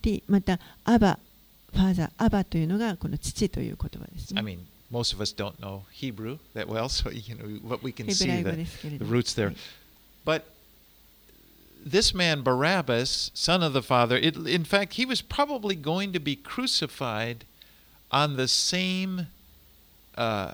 [0.00, 1.18] り、またアバ、
[1.73, 4.51] ファーザー、アバというのがこの父という言葉です I ね。
[4.57, 4.59] mean,
[4.91, 8.13] most of us don't know Hebrew that well, so you know what we can ヘブ
[8.13, 9.11] see ライ語 the, ですけれ the ども。
[9.17, 9.45] roots there.
[9.47, 9.55] はい
[10.23, 10.43] But
[11.83, 16.19] this man Barabbas, son of the father, it, in fact, he was probably going to
[16.19, 17.45] be crucified
[18.11, 19.27] on the same.
[20.15, 20.53] Uh,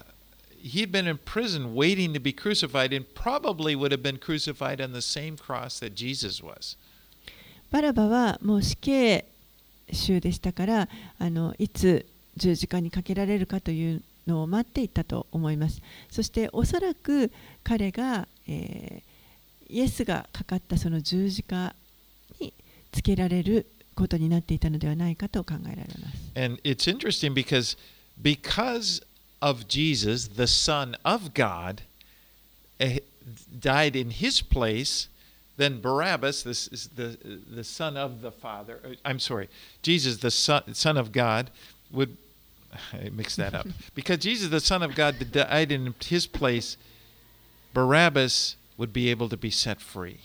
[0.61, 4.93] he'd been in prison waiting to be crucified, and probably would have been crucified on
[4.93, 6.77] the same cross that Jesus was.
[7.71, 9.25] バラバはもう死刑
[9.92, 15.80] 囚でしたからあのいつ十字架にかけられるかというのを待っていたと思います。
[16.10, 17.30] そしておそらく
[17.62, 19.12] 彼が、えー
[19.72, 21.74] イエスがかかったその十字架
[22.38, 22.52] に
[22.92, 26.38] つけられることになっていたのではないかと考えられます。
[26.38, 27.78] And it's interesting because
[28.20, 29.02] because
[29.40, 31.82] of Jesus, the Son of God,
[33.58, 35.08] died in his place,
[35.56, 37.18] then Barabbas, this is the
[37.54, 38.80] the Son of the Father.
[38.84, 39.48] uh, I'm sorry,
[39.82, 41.50] Jesus, the Son, Son of God,
[41.92, 42.16] would
[42.92, 46.76] I mixed that up because Jesus, the Son of God, died in his place.
[47.74, 50.18] Barabbas would be able to be set free.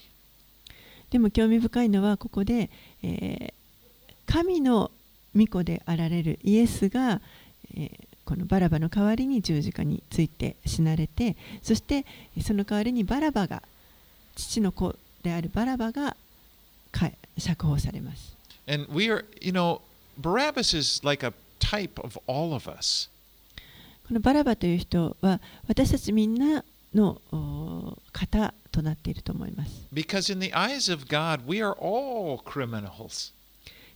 [1.09, 2.69] でも興味深いのはここで、
[3.03, 3.53] えー
[4.25, 4.91] 神の
[5.33, 7.21] 御子であられるイエスが、
[7.73, 7.91] えー
[8.25, 12.05] このバラバの代わりに十字架について死なれてそして
[12.41, 13.63] その代わりにバラバが
[14.35, 14.93] 父の子
[15.27, 16.15] であるバラバが
[17.37, 18.35] 釈放されます。
[24.07, 26.63] このバラバという人は私たちみんな
[26.95, 27.21] の
[28.13, 29.71] 方となっていると思います。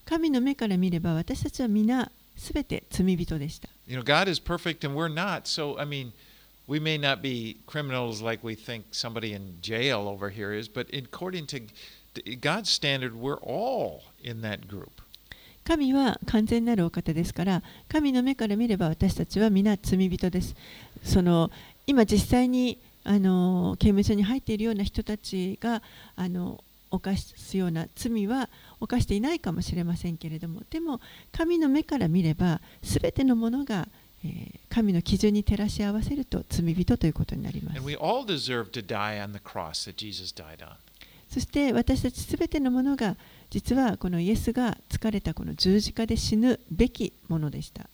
[0.04, 3.68] 神の目から見れば私たちはみんなすべて罪人でした。
[6.66, 11.46] We may not be criminals like we think somebody in jail over here is, but according
[11.46, 11.60] to
[12.40, 15.02] God's standard, we're all in that group.
[15.64, 20.56] 神は完全なるお方ですから神の目から見れば私たちは皆罪人です
[21.04, 21.52] その
[21.86, 25.80] 今実際にあの刑務所に入っているような人たちが
[26.16, 28.48] あの犯すような罪は
[28.80, 33.86] 犯していないかもしれませんけれどもでも神の目から見れば全てのものが、
[34.24, 37.80] えー神の基準に照らし合わせると罪人ということになります。
[41.28, 43.16] そして私たち全てのものが
[43.50, 47.86] 実はこのイエスが疲れたこの十字架で死ぬべきものでした。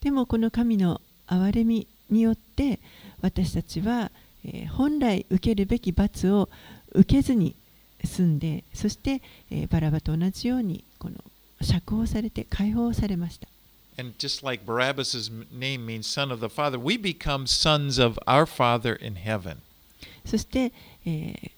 [0.00, 2.80] でもこの神の憐れみによって
[3.20, 4.10] 私たちは
[4.70, 6.79] 本来受けるべき罰をた。
[6.92, 7.54] 受けずに
[8.04, 11.16] 済んでそして、えーバラバと同じようにこの
[11.62, 13.48] 釈放されて解放されました。
[13.98, 18.96] And just like Barabbas' name means son of the Father, we become sons of our Father
[19.04, 19.56] in heaven.
[20.24, 20.72] そして、
[21.04, 21.50] えー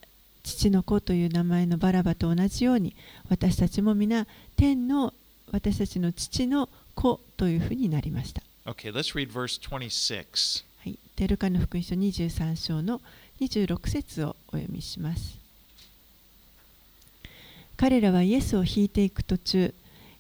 [0.43, 2.95] 父の子という名前のバラバと同じように
[3.29, 5.15] 私たちも皆天の
[5.53, 8.43] 私たちの父の子というふうになりました。
[8.67, 10.65] Okay, let's read verse 26.
[10.79, 13.01] はい、でルカの福音書23章の26
[13.49, 15.39] 節をお読みします。
[17.77, 19.75] 彼らはイエスを引いていく途中、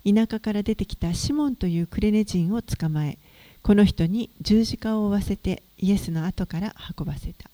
[0.04, 3.18] 田舎から出てきたシモンというクレネ人を捕まえ、
[3.62, 7.48] この人に十字架を負わせてイエスの後から運ばせた。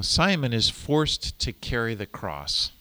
[0.00, 2.72] Simon is forced to carry the cross.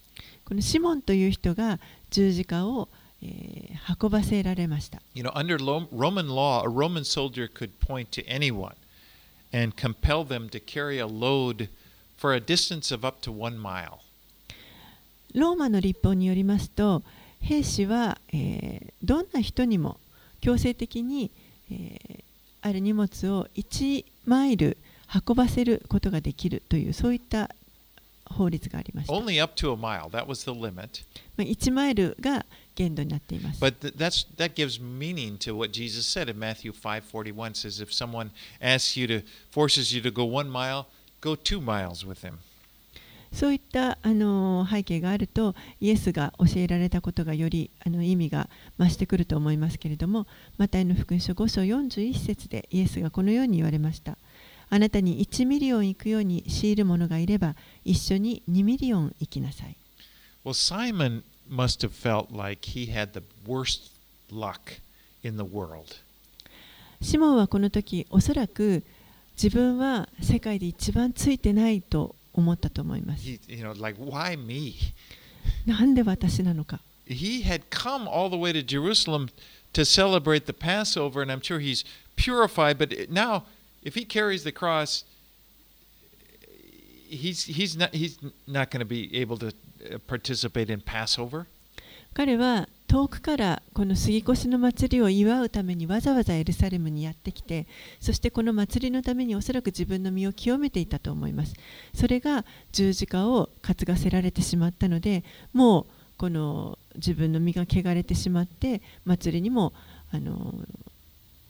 [0.43, 2.89] このシモンという人が十字架を、
[3.21, 3.71] えー
[4.01, 5.01] 運ばせられました。
[5.13, 8.73] You know, under Roman law, a Roman soldier could point to anyone
[9.53, 11.69] and compel them to carry a load
[12.21, 13.99] for a distance of up to one mile.
[15.33, 17.03] ローマの立法によりますと
[17.39, 19.97] 兵士は、えーどんな人にも
[20.41, 21.31] 強制的に、
[21.71, 22.23] えー
[22.63, 24.77] ある荷物を1マイル
[25.27, 27.49] 運ばせることができるというそういった
[28.25, 29.13] 法律がありました。
[29.13, 30.09] ま Only up to a mile.
[30.09, 31.03] That was the limit.
[31.37, 33.59] あ、1マイルが限度になっています。
[33.63, 38.29] But th- that's that gives meaning to what Jesus said in Matthew 5:41 says if someone
[38.61, 40.85] asks you to forces you to go 1 mile,
[41.21, 42.39] go 2 miles with him.
[43.31, 54.17] そういったあの背景があるとイエスが教えられたことがよりあの意味が増してくると思いますけれどもマタイの福音書5章41節でイエスがこのように言われました
[54.69, 57.55] あなたに1ミリオン行くように強いる者がいれば
[57.85, 59.77] 一緒に2ミリオン行きなさい
[60.43, 63.91] Well, Simon must have felt like he had the worst
[64.31, 64.81] luck
[65.23, 66.01] in the world.
[67.01, 68.83] シモンはこの時おそらく
[69.35, 74.75] 自分は世界で一番ついてないと思ったと思います you know, like why me?
[75.65, 79.29] なんで私なのか He had come all the way to Jerusalem
[79.73, 81.83] to celebrate the Passover, and I'm sure he's
[82.15, 82.77] purified.
[82.77, 83.43] But now,
[83.83, 85.03] if he carries the cross,
[87.09, 88.17] he's he's not he's
[88.47, 91.47] not going to be able to uh, participate in Passover.
[92.13, 97.65] 彼は遠くからこの杉越の祭りを祝うためにわざわざエルサレムにやってきて
[98.01, 101.53] そしてこの祭りのためにおそらく自分の身を清めていたと思います
[101.95, 105.23] それが十字架を担がせられてしまったので
[105.53, 105.85] もう
[106.17, 109.71] この自分の身が汚れてしまって祭りにも
[110.11, 110.53] あの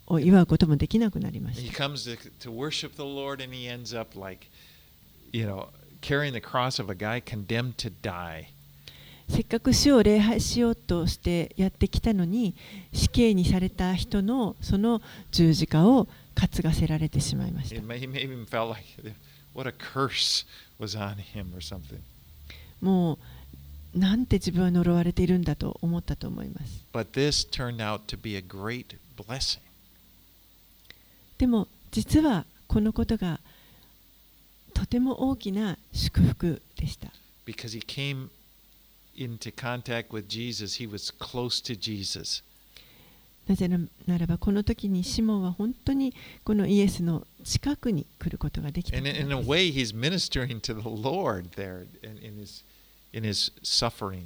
[0.05, 4.45] を祝うこともできなくなりま He した comes to worship the Lord, and he ends up like,
[5.33, 5.69] you know,
[6.01, 8.49] carrying the cross of a guy condemned to die.
[9.31, 12.53] せっかく主を礼拝しようとしてやってきたのに
[12.91, 17.75] 死刑にされた人のその十字架を担がせられてしまいました。
[22.81, 23.17] も
[23.95, 26.83] うなんて自分は呪われているんだと思ったと思います。
[31.37, 33.39] でも実はこのことが
[34.73, 37.07] とても大きな祝福でした。
[39.15, 42.43] Into contact with Jesus, he was close to Jesus.
[43.47, 52.63] なぜならばこの時にシモンは本当にこのイエスの近くに来ることができた in, in a です way, he's ministering to the Lord there in, in, his,
[53.11, 54.25] in his suffering.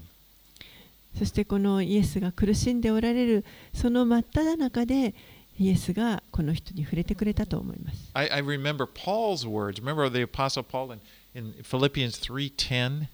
[1.18, 5.16] そしてこのイエスが苦しんでおられるその真っ只中で
[5.58, 8.12] イエスがこの人に触れてくれたと思います。
[8.14, 9.82] I, I remember Paul's words.
[9.82, 11.00] Remember the Apostle Paul in,
[11.34, 13.08] in Philippians 3.10?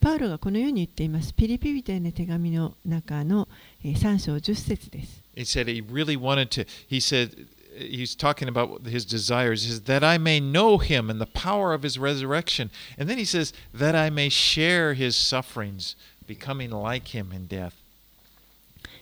[0.00, 1.34] パウロがこのように言っています。
[1.34, 3.48] ピリピ人への手紙の中の
[3.84, 5.22] えー3章10節です。
[5.34, 7.46] He said he really wanted to, he said,
[7.78, 11.72] he's talking about his desires, he says, that I may know him and the power
[11.72, 12.70] of his resurrection.
[12.98, 15.94] And then he says, that I may share his sufferings,
[16.26, 17.74] becoming like him in death.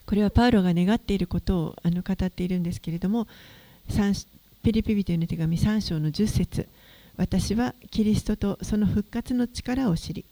[0.06, 3.26] これはパウロが願っていることをあの語っているんですけれども
[3.88, 4.14] 三
[4.62, 6.68] ピリピ人への手紙3章の10節
[7.16, 10.24] 私はキリストとその復活の力を知り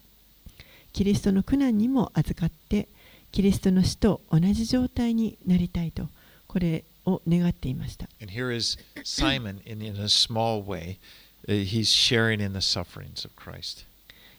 [0.94, 2.88] キリストの苦難にも預かって
[3.32, 6.08] キリストの死と同じ状態になりたいと
[6.46, 8.08] これを願っていました。
[8.22, 10.98] And here is Simon in, in a small way.
[11.48, 13.84] Uh, he's sharing in the sufferings of Christ.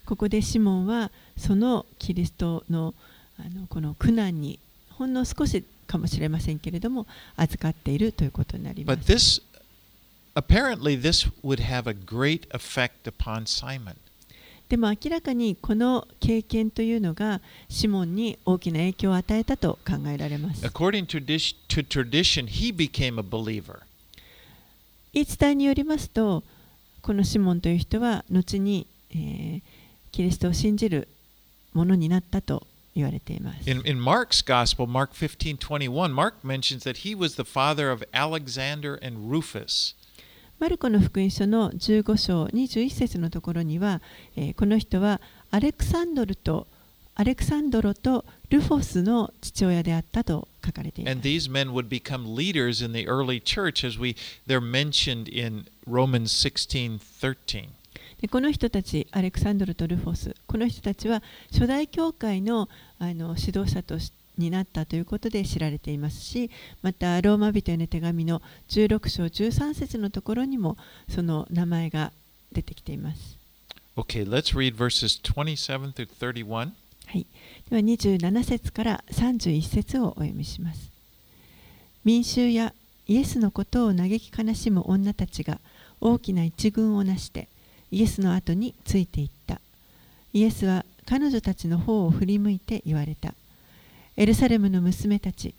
[0.05, 2.93] ここでシモンはそのキリストの
[3.37, 4.57] あのこの苦難に
[4.91, 9.11] ほんの少しかもしれませんけれども預かっているということになりま But す。
[9.11, 9.41] this,
[10.35, 13.97] apparently, this would have a great effect upon Simon.
[14.75, 20.65] でも明らかにこの経験というのがシモンに大きな影響を与えたと考えられます。
[20.65, 23.79] According to, dis- to tradition, he became a believer.
[25.13, 26.43] 言い伝えによりますと
[27.01, 29.61] このシモンという人は後に、えー
[30.11, 31.07] キリストを信じる
[31.73, 33.69] ものになったと言われています。
[33.69, 38.99] In, in Mark's gospel, Mark 15 21, Mark mentions that he was the father of Alexander
[39.01, 39.95] and Rufus.
[40.57, 44.01] マルコの福音書の15章21節のところには、
[44.37, 45.19] えーこの人は
[45.51, 46.67] アレクサンドルと
[47.13, 51.27] アレクサンドロとルフォスの父親であったと書かれていま And す。
[51.27, 54.15] these men would become leaders in the early church as we
[54.47, 57.69] they're mentioned in Romans 16 13.
[58.21, 66.49] でこの人たち、アレクサンドルとルフォス、この人たちは初代教会のあの指導者としになったということで知られていますし、
[66.81, 70.77] またローマ人への手紙の16章13節のところにも
[71.09, 72.11] その名前が
[72.51, 73.37] 出てきています。
[73.95, 76.71] Okay, let's read verses 27 through 31.
[77.07, 77.25] はい、
[77.69, 80.91] では27節から31節をお読みします。
[82.03, 82.73] 民衆や
[83.07, 85.59] イエスのことを嘆き悲しむ女たちが
[86.01, 87.47] 大きな一群をなして
[87.91, 89.61] イエスの後についていった。
[90.33, 93.33] イエスは彼女たちの方を振り向いて言われた。
[94.17, 95.53] エルサレムの娘たち、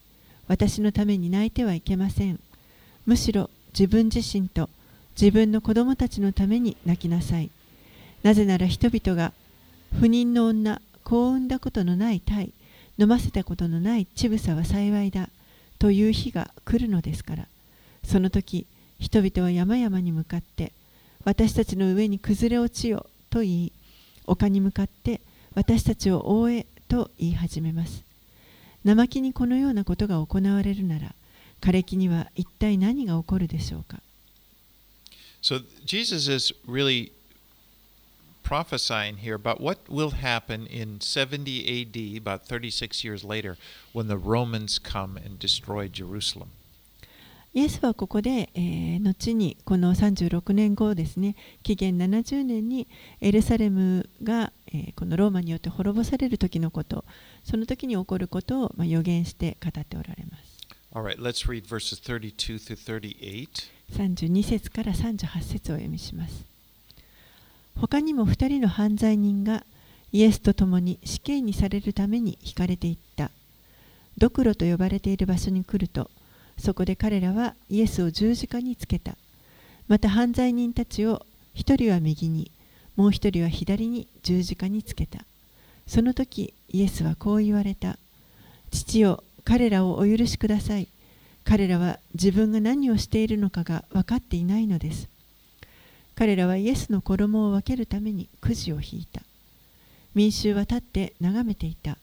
[0.49, 2.41] 私のために泣いてはいけません。
[3.05, 4.71] むしろ自分自身と
[5.21, 7.51] 自分の子供たちのために泣きなさい。
[8.23, 9.33] なぜなら人々が
[10.01, 12.51] 不妊の女、子を産んだことのない体、
[12.99, 15.29] 飲ませたことのない乳房は幸いだ
[15.79, 17.47] という日が来るのですから。
[18.05, 18.67] その時、
[18.99, 20.73] 人々は山々に向かって、
[21.25, 23.73] 私たちの上に崩れ落ちよと言い、
[24.27, 25.21] 丘に向かって
[25.55, 28.06] 私たちを覆えと言い始めます。
[28.87, 31.13] 生木にこのようなことが行われるなら、
[31.61, 34.01] 枯れ木には一体何が起こるでしょうか。
[35.43, 37.11] So Jesus is really
[38.45, 43.57] prophesying here about what will happen in 70 AD, about 36 years later,
[43.93, 46.47] when the Romans come and destroy Jerusalem.
[47.55, 51.35] イエスはここで、えー後にこの36年後ですね
[51.65, 52.87] 紀元70年に
[53.21, 57.05] エルサレムが、えーこのローマによって滅ぼされる時のこと
[57.45, 60.57] その時に起こることを、まあ、予言して語っておられます。
[60.93, 63.49] Right, let's read verses 32 through 38.
[63.93, 66.45] 32節から38節をお読みします。
[67.79, 69.65] 他にも2人の犯罪人が
[70.13, 73.31] イエスと共に死刑にされるために引かれていった。
[74.17, 76.11] ドクロと呼ばれている場所に来ると
[76.57, 79.17] そこで彼らはイエスを十字架につけた。
[79.89, 82.51] また犯罪人たちを一人は右に
[82.97, 85.25] もう一人は左に十字架につけた。
[85.87, 87.99] その時イエスはこう言われた。
[88.71, 90.89] 父よ彼らをお許しください。
[91.45, 95.09] 彼らは自分が何をしているのかが分かっていないのです。
[96.17, 99.21] 彼らはイエスの衣を分けるためにくじを引いた。
[100.15, 101.99] 民衆は立って眺めていた。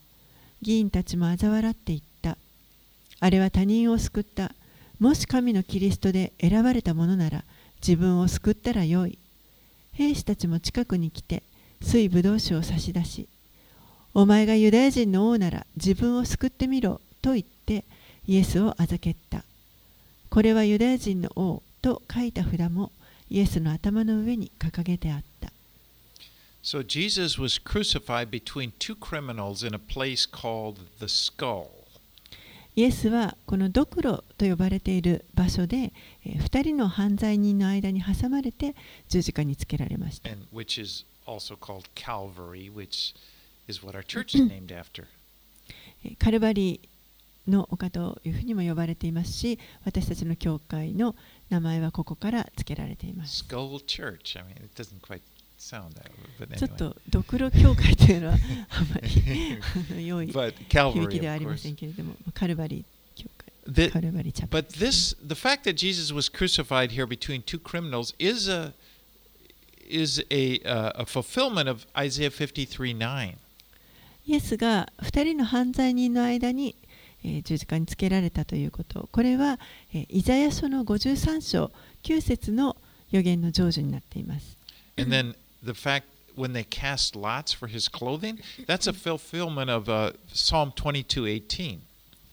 [0.62, 2.38] 議員たちも嘲笑っていった。
[3.20, 4.54] あれは他人を救った。
[5.00, 7.44] もし神のキリストで選ばれたものなら
[7.82, 9.18] 自分を救ったらよい。
[9.94, 11.44] 兵士たちも近くに来て
[11.82, 13.28] 水ぶどう酒を差し出し
[14.14, 17.84] お前がユダヤ人の王なら自分を救ってみろと言って
[18.28, 19.44] イエスをあざけった
[20.30, 22.92] これはユダヤ人の王と書いた札も
[23.30, 25.52] イエスの頭の上に掲げてあった
[26.64, 31.83] So Jesus was crucified between two criminals in a place called the skull.
[32.76, 35.94] イエスはこのドクロと呼ばれている場所で、
[36.26, 38.76] えー2人の犯罪人の間に挟まれて
[39.10, 40.30] 十字架につけられました。
[46.20, 51.16] カルバリーの丘というふうにも呼ばれていますし、私たちの教会の
[51.50, 53.44] 名前はここから付けられています。
[53.44, 54.40] Skull Church.
[54.40, 55.22] I mean, it doesn't quite
[55.64, 56.76] sound that but ちょっ anyway.
[56.78, 58.38] とドクロ教会というのはあ
[58.94, 59.00] ま
[59.98, 62.84] り良い響きではありませ.んけれども、カルバリー
[63.16, 63.90] 教会、The-
[64.50, 68.74] but this, the fact that Jesus was crucified here between two criminals, is a
[69.90, 73.36] is a uh, a fulfillment of Isaiah 53:9.
[74.26, 76.76] イエスが2人の犯罪人の間に、
[77.24, 79.60] えー十字架につけられたということこれは、
[79.94, 81.72] えーイザヤ書の53章
[82.04, 82.76] 9節の
[83.12, 84.58] 予言の成就になっています。
[84.98, 90.14] And then the fact when they cast lots for his clothing, that's a fulfillment of uh,
[90.32, 91.80] Psalm 22:18.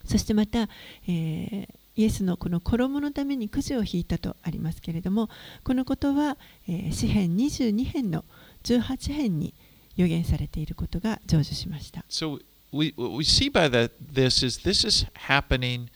[0.05, 0.69] そしてまた、
[1.07, 5.29] えーイエスのこの衣のためにくじを引いたとありますけれども
[5.65, 8.25] このことは、えー詩編22編の
[8.65, 9.53] 18編に
[9.97, 12.05] 予言されていることが成就しました。
[12.09, 12.41] So
[12.73, 15.89] we what we see by that this is this is happening,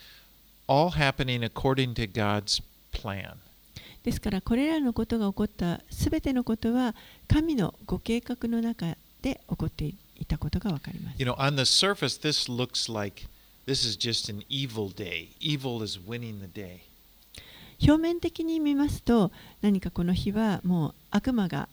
[0.67, 2.63] all happening according to God's
[2.93, 3.37] plan.
[4.05, 6.95] ですからこれらのことが起こったすべてのことは
[7.27, 9.97] 神のご計画の中で起こってい
[10.29, 11.27] たことがわかります You。
[11.27, 13.27] know, on the surface, this looks like
[13.67, 15.29] this is just an evil day.
[15.41, 16.81] Evil is winning the day.
[17.81, 19.33] 表面的に見ますと
[19.63, 21.69] 何かこの日はもう悪魔が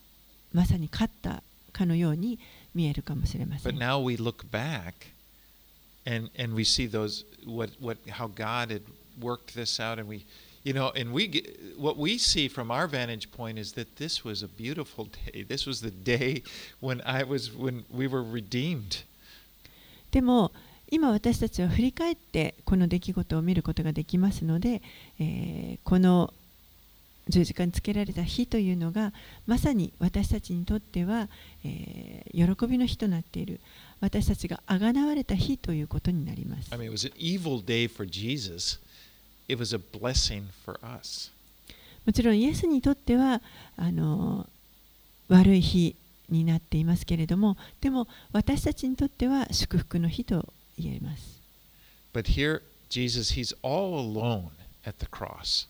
[0.54, 2.40] まさに勝ったかのように
[2.74, 3.78] 見えるかもしれませ But ん。
[3.78, 4.94] now we look back
[6.06, 8.82] and and we see those what what how God had
[9.20, 10.26] worked this out and we
[10.64, 11.46] you know and we get,
[11.78, 15.44] what we see from our vantage point is that this was a beautiful day.
[15.44, 16.44] This was the day
[16.80, 19.06] when I was when we were redeemed.
[20.12, 20.52] でも
[20.90, 24.82] 今私たちは振り返ってこの出来事を見ることができますので、
[25.20, 26.34] えーこの
[27.30, 29.14] 十字架につけられた日というのが
[29.46, 31.30] まさに私たちにとっては、
[31.64, 33.60] えー喜びの日となっている
[34.00, 36.80] 私たちがあがなわれた日ということになります I。
[36.80, 36.92] mean,
[39.52, 41.30] it was a blessing for us.
[42.06, 43.42] もちろんイエスにとっては
[43.78, 44.48] あの
[45.28, 45.96] 悪い日
[46.30, 50.48] になっていますけれどもでも私たちにとっては祝福の日と
[50.80, 51.42] 言えます。
[52.14, 54.50] But here, Jesus, he's all alone
[54.86, 55.68] at the cross.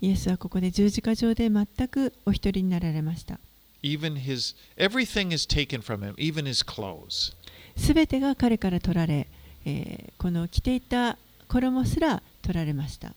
[0.00, 3.38] イエスはここで十字架上で全くお一人になられました。
[3.82, 7.32] Even his everything is taken from him, even his clothes.
[7.76, 9.28] すべてが彼から取られ、
[9.64, 11.16] えーこの着ていた
[11.48, 13.12] 衣すら取られました。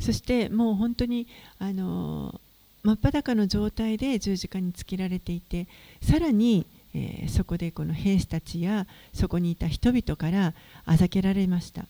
[0.00, 1.28] そしてもう本当に
[1.60, 2.40] あの
[2.82, 5.68] 真っ裸の状態で十字架につけられていて
[6.02, 10.54] さらに、え、そこでこの兵士たちやそこにいた人々から
[10.84, 11.86] あざけられました。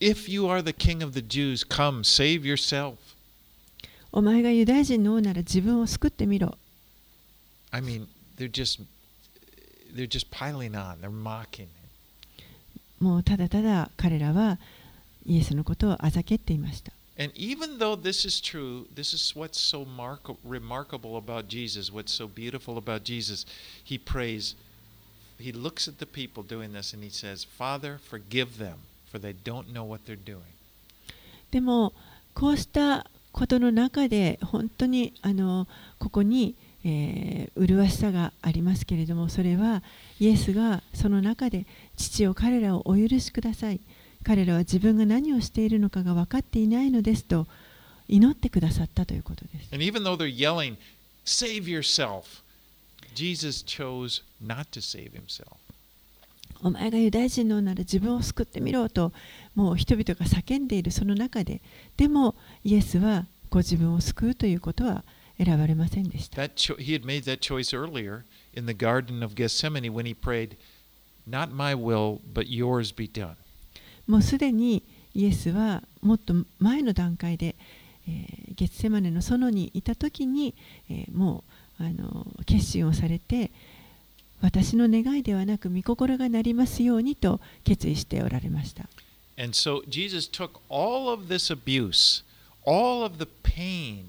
[0.00, 2.96] If you are the king of the Jews, come, save yourself.
[4.10, 6.56] お前がユダヤ人の王なら自分を救ってみろ。
[7.70, 8.80] I mean, they're just
[9.94, 11.00] they're just piling on.
[11.00, 11.68] They're mocking him.
[13.00, 14.58] もうただただ彼らは
[15.26, 16.92] イエスのことをあざけっていました。
[17.18, 22.12] And even though this is true, this is what's so mark- remarkable about Jesus, what's
[22.12, 23.44] so beautiful about Jesus.
[23.82, 24.54] He prays,
[25.36, 28.78] he looks at the people doing this and he says, Father, forgive them,
[29.13, 30.39] For they don't know what they're doing.
[31.51, 31.93] でも
[32.33, 35.67] こうしたことの中で本当にあの
[35.99, 39.83] ここに、えー麗しさがありますけれどもそれは
[40.19, 43.79] イエスがその中で父を彼らをお許しください
[44.23, 47.45] 彼らは自分が何をしているのかが分かっていないのですと
[48.07, 49.69] 祈ってくださったということです。
[49.71, 50.77] And even though they're yelling,
[51.25, 52.43] Save yourself,
[53.15, 55.62] Jesus chose not to save himself.
[56.63, 59.11] お前がユダヤ人の王なら自分を救ってみろと
[59.53, 61.61] もう人々が叫んでいるその中で
[61.97, 65.03] でもイエスはご自分を救うということは
[65.37, 66.41] 選ばれませんでした。
[66.41, 68.23] That cho- he had made that choice earlier
[68.55, 70.55] in the Garden of Gethsemane when he prayed,
[71.27, 73.35] Not my will, but yours be done.
[74.07, 74.83] もうすでに
[75.13, 77.55] イエスはもっと前の段階で、
[78.07, 80.53] えーゲッセマネの園にいた時に、
[80.89, 81.43] えーも
[81.79, 83.51] うあの決心をされて
[84.43, 88.89] 私の願いではなく御心がなりますようにと決意しておられました。
[89.37, 92.25] And so Jesus took all of this abuse,
[92.65, 94.03] all of the pain,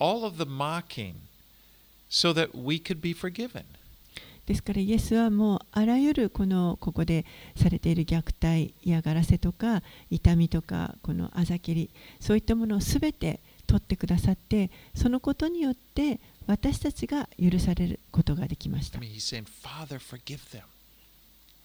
[0.00, 1.14] all of the mocking,
[2.10, 3.62] so that we could be forgiven.
[4.46, 11.88] ですからイエスはもうあらゆるこのここでされている虐待嫌がらせとか痛みとかこのあざけり
[12.18, 13.38] そういったものを全て
[13.68, 18.98] 取ってくださってそのことによって私たちが許されることができました.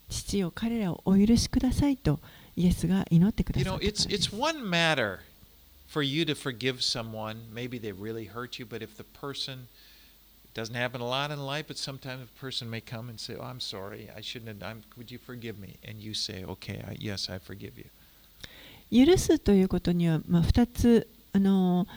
[0.10, 2.20] 父よ彼らをお許しくださいと
[2.56, 4.08] イエスが祈ってくださったからです
[5.90, 7.38] for you to forgive someone.
[7.54, 9.68] Maybe they really hurt you, but if the person
[10.54, 13.44] doesn't happen a lot in life, but sometimes a person may come and say, "Oh,
[13.44, 14.10] I'm sorry.
[14.16, 14.64] I shouldn't have.
[14.64, 17.86] I'm, would you forgive me?" And you say, "Okay, I, yes, I forgive you."
[19.06, 21.88] 許すということには、まあ、2つあの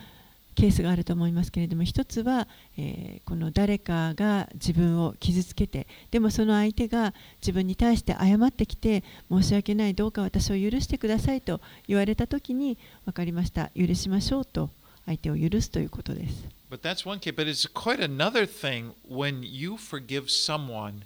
[0.60, 2.46] ケースがあると思いますけれども一つは、
[2.76, 14.68] えー、この誰かが自分を傷つけてでもその相手が自分に対して謝ってきて申し訳ないどうか私を許してくださいと言われた時に分かりました許しましょうと
[15.06, 16.44] 相手を許すということです。
[16.70, 21.04] But that's one case, but it's quite another thing when you forgive someone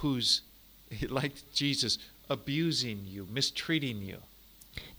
[0.00, 0.42] who's
[1.10, 1.98] like Jesus
[2.28, 4.16] abusing you, mistreating you.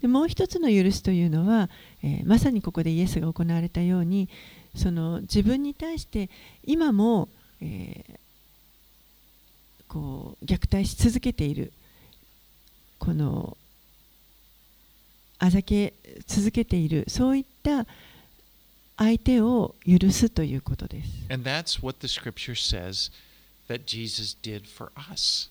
[0.01, 1.69] でもう一つの許しというのは、
[2.03, 4.29] えー、まさにここでイエスが行われたように
[4.75, 6.29] その自分に対して
[6.63, 7.29] 今も、
[7.61, 8.17] えー、
[9.87, 11.71] こう虐待し続けている
[12.99, 13.57] この
[15.39, 15.93] あざけ
[16.25, 17.85] 続けているそういった
[18.97, 21.09] 相手を許すということです。
[21.29, 23.11] And that's what the scripture says
[23.67, 25.49] that Jesus did for us.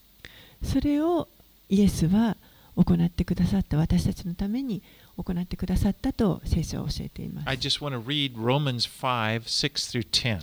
[0.63, 1.29] それを
[1.69, 2.37] イエスは
[2.76, 4.84] 行ってくださった私たちのために
[5.18, 7.50] 行ってくださったと聖書は教えています。
[7.50, 10.42] I just want to read Romans 5, 6 through 10.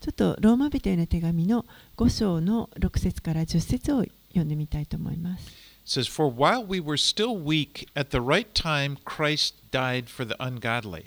[0.00, 5.46] ちょっとローマ人への手紙の5章の6節から10節を読んでみたいと思います。
[5.84, 10.36] It says, For while we were still weak, at the right time Christ died for the
[10.38, 11.06] ungodly.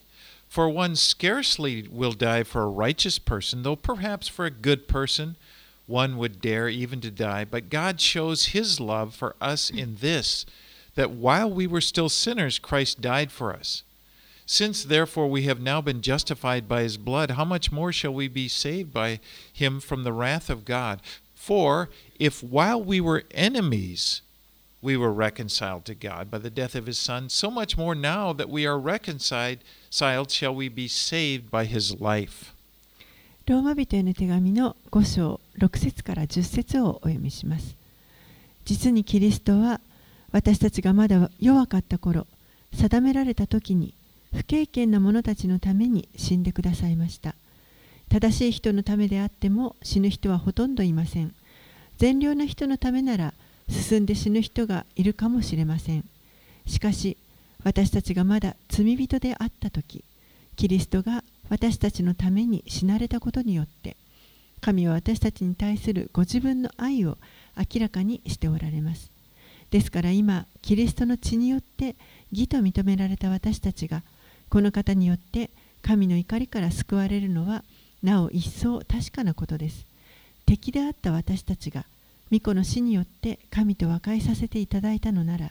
[0.50, 5.38] For one scarcely will die for a righteous person, though perhaps for a good person
[5.87, 7.45] one would dare even to die.
[7.45, 10.45] But God shows his love for us in this,
[10.95, 13.83] that while we were still sinners, Christ died for us.
[14.47, 18.29] Since therefore we have now been justified by his blood, how much more shall we
[18.29, 19.21] be saved by
[19.53, 21.01] him from the wrath of God?
[21.35, 24.23] For if while we were enemies,
[24.83, 28.33] we were reconciled to God by the death of his Son, so much more now
[28.33, 29.61] that we are reconciled
[30.31, 32.53] shall we be saved by his life.
[33.47, 37.77] ローマ人への手紙の5章6節から10節をお読みします。
[38.65, 39.81] 実にキリストは
[40.33, 42.27] 私たちがまだ弱かった頃、
[42.75, 43.95] 定められた時に
[44.35, 47.37] 不経験な者たちのために死んでくださいました。
[48.11, 51.33] 正しい人のためであっても死ぬ人はほとんどいません。
[51.99, 53.33] 善良な人のためなら
[53.71, 56.05] 進んで死ぬ人がいるかもしれません。
[56.67, 57.17] しかし
[57.63, 60.03] 私たちがまだ罪人であった時、
[60.57, 63.97] キリストが私たちのために死なれたことによって
[64.61, 67.19] 神は私たちに対するご自分の愛を
[67.57, 69.11] 明らかにしておられます。
[69.71, 71.97] ですから今キリストの血によって
[72.33, 74.03] 義と認められた私たちが
[74.49, 75.51] この方によって
[75.83, 77.65] 神の怒りから救われるのは
[78.03, 79.87] なお一層確かなことです。
[80.47, 81.85] 敵であった私たちが
[82.33, 85.51] 御子の死によって神と和解させていただいたのなら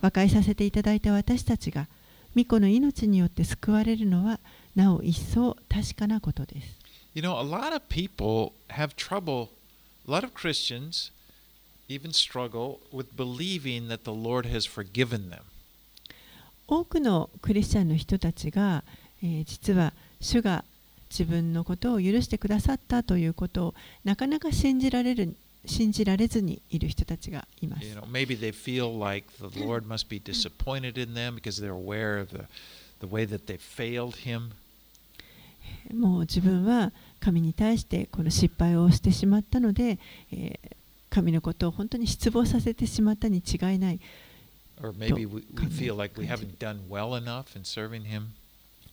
[0.00, 1.86] 和解させていただいた私たちが
[2.36, 4.40] 御子の命によって救われるのは
[4.74, 6.78] なお一層確かなことです。
[7.14, 9.48] You know, a lot of people have trouble,
[10.08, 11.12] a lot of Christians
[11.88, 15.42] even struggle with believing that the Lord has forgiven them.
[16.66, 18.82] 多くのクリスチャンの人たちが、
[19.22, 20.64] えー、実は主が
[21.10, 27.86] 自分のことを許してくださったということをなかなか信じられる信じられずにいる人たちがいます。
[27.86, 32.18] You know, maybe they feel like the Lord must be disappointed in them because they're aware
[32.20, 32.46] of the,
[33.00, 34.52] the way that they failed Him.
[35.92, 39.98] もう自分は神に対してこの失敗をしてしまったので、
[40.32, 40.76] えー、
[41.10, 44.00] 神のことを本当に失望させてしまったに違いない。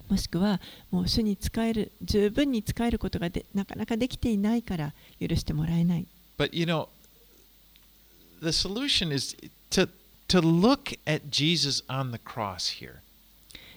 [0.09, 0.59] もしくは、
[0.91, 6.05] もう主に使える、十分に使えることがでなかなかできていないから許してもらえない。
[6.37, 6.89] But you know,
[8.41, 9.35] the solution is
[9.71, 9.89] to,
[10.27, 12.97] to look at Jesus on the cross here.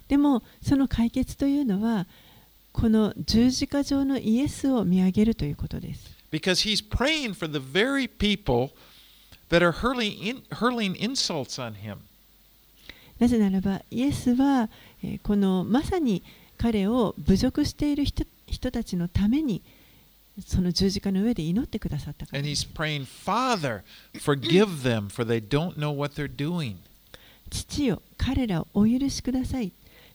[0.09, 2.07] でも、その解決というのは、
[2.73, 6.11] この十字架上のイエスを見上げるということです。
[6.31, 8.71] Because he's praying for the very people
[9.51, 11.99] that are hurling, in, hurling insults on him.
[13.19, 14.71] なぜならば、イエスは、
[15.05, 16.23] えこのまさに
[16.57, 19.63] 彼を侮辱している人人たちのために、
[20.47, 22.39] その十字架の上で祈ってくださったから。
[22.39, 23.83] And he's praying, Father,
[24.15, 26.77] forgive them, for they don't know what they're doing.
[27.51, 29.73] 父よ、彼らをお許しください。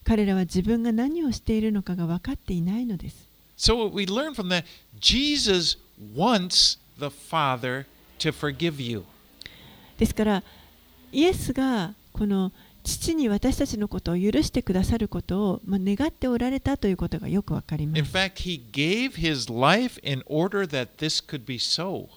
[0.08, 3.28] 彼らは自分が何をしているのかが分かっていないのです。
[3.58, 4.64] So we learn from that,
[5.02, 5.78] Jesus
[6.16, 7.86] wants the Father
[8.20, 9.04] to forgive you.
[9.98, 10.44] ですから、
[11.12, 12.54] イエスがこの
[12.86, 18.00] 父に私たちのことを許してくださることを、まあ、願っておられたということがよくわかります。
[18.00, 22.08] In fact, he gave his life in order that this could be so.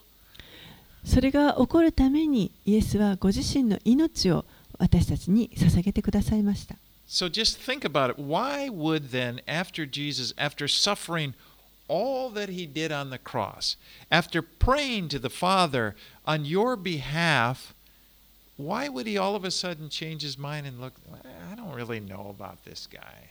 [1.05, 4.45] それが起こるためにイエスはご自身の命を
[4.78, 6.76] 私たちに捧げてくださいました。
[7.09, 8.19] So just think about it.
[8.19, 11.34] Why would then, after Jesus, after suffering
[11.88, 13.78] all that he did on the cross,
[14.11, 15.95] after praying to the Father
[16.26, 17.73] on your behalf,
[18.57, 20.93] why would he all of a sudden change his mind and look,
[21.51, 23.30] I don't really know about this guy?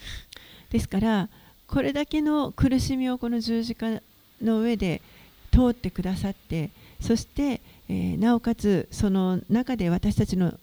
[0.71, 1.29] ですから
[1.67, 4.01] これだけの苦しみをこの十字架
[4.41, 5.01] の上で
[5.51, 6.69] 通ってくださって
[6.99, 10.53] そして、えーなおかつその中で私たちの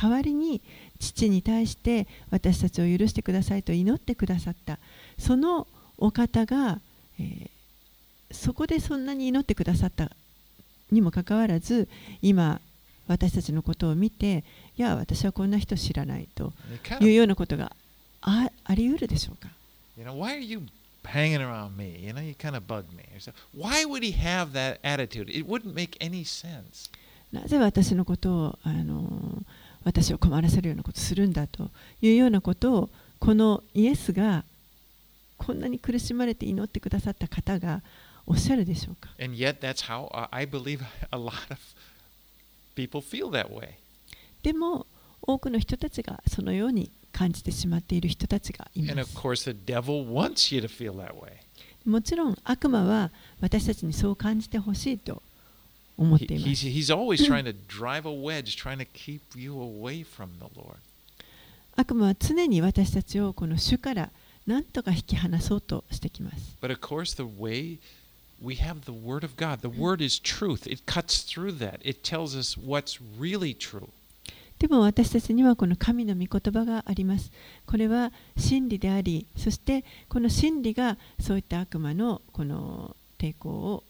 [0.00, 0.62] 代わりに
[0.98, 4.78] 父に対して私たちを許してくださいと祈ってくださった
[5.18, 5.66] その
[5.98, 6.80] お方が、
[7.18, 7.50] え、
[8.30, 10.10] そこでそんなに祈ってくださった
[10.90, 11.88] にもかかわらず
[12.22, 12.60] 今
[13.06, 14.44] 私たちのことを見て
[14.78, 16.52] いや私はこんな人知らないと
[17.00, 17.72] いうようなことが
[18.22, 19.48] あ,り得るでしょうか
[19.98, 20.62] ？Why are you
[21.04, 22.06] hanging around me?
[22.06, 23.04] You kind of bug me.
[23.56, 25.28] Why would he have that attitude?
[25.28, 26.90] It wouldn't make any sense.
[27.32, 29.42] なぜ私のことを、あの、
[29.84, 31.70] 私を困らせるようなことをするんだと
[32.02, 34.44] いうようなことをこのイエスが
[35.36, 37.82] こんなに苦しまれて祈ってくださった方が
[38.26, 41.58] おっしゃるでしょうか？And yet, that's how uh, I believe a lot of
[42.74, 43.70] people feel that way.
[44.42, 44.86] でも
[45.22, 51.32] 多くの人たちがそのように感じてしまっている人たちがい And ま of す course, the devil wants you to feel that way.
[51.84, 53.10] もちろん悪魔は
[53.40, 55.22] 私たちにそう感じてほしいと
[56.00, 56.66] 思っています。
[61.76, 64.10] 悪魔は常に私たちをこの主から
[64.46, 66.56] 何とか引き離そうとしてきます。
[74.58, 77.30] でも私たちにはこの神の御言葉があります。
[77.66, 83.84] これは真理であり、そしてこの真理がそういった悪魔のこの抵抗を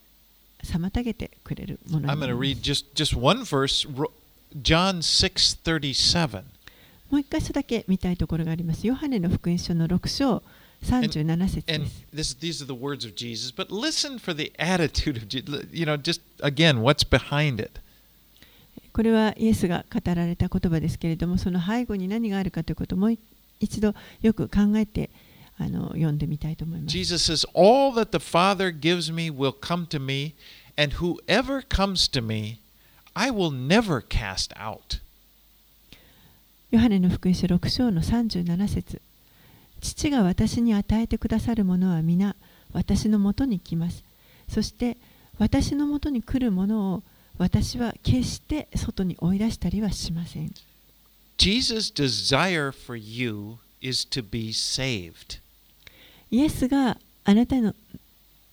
[0.64, 3.88] 妨げてくれるもの I'm going り to read just, just one verse,
[4.62, 6.42] John 6:37.
[7.10, 8.86] もう一箇所だけ見たいところがあります。
[8.86, 10.42] ヨハネの福音書の6章
[10.84, 12.06] 37節で And す。
[12.14, 15.66] this, these are the words of Jesus, but listen for the attitude of Jesus.
[15.72, 17.80] You know, just again, what's behind it?
[18.92, 23.18] これはイエスが語られた言葉ですけれども、その背後に何があるかということをもう
[23.60, 25.10] 一度よく考えて
[25.60, 26.92] あの読んでみたいと思います。
[26.92, 30.34] Jesus says, All that the Father gives me will come to me,
[30.78, 32.60] and whoever comes to me,
[33.12, 35.02] I will never cast out.
[36.70, 39.02] ヨハネの福音書6章の37節
[39.82, 42.36] 父が私に与えてくださるものは皆
[42.72, 44.02] 私のもとに来ます。
[44.48, 44.96] そして
[45.38, 47.02] 私のもとに来るものを
[47.36, 50.54] 私は決して外に追い出したりはしません。
[51.36, 55.39] Jesus' desire for you is to be saved.
[56.30, 57.74] イエスがあなたの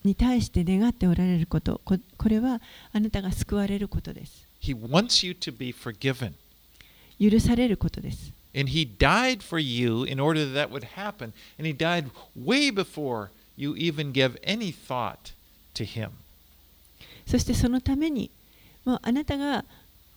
[0.04, 2.62] に対して願っておられること、ここれは
[2.94, 4.48] あなたが救われることです。
[4.62, 6.34] He wants you to be forgiven.
[7.20, 8.32] 許されることです。
[8.56, 11.34] And He died for you in order that that would happen.
[11.60, 15.34] And He died way before you even gave any thought
[15.76, 16.10] to Him.
[17.26, 18.32] そしてそのために、
[18.86, 19.66] もうあなたが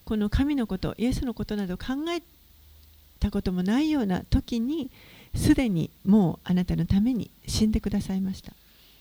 [0.05, 1.87] この神のこと、イエスのことなど考
[2.17, 2.23] え
[3.19, 4.91] たこともないような時に、
[5.35, 8.53] すでにもうあなたのために死んでくださいました。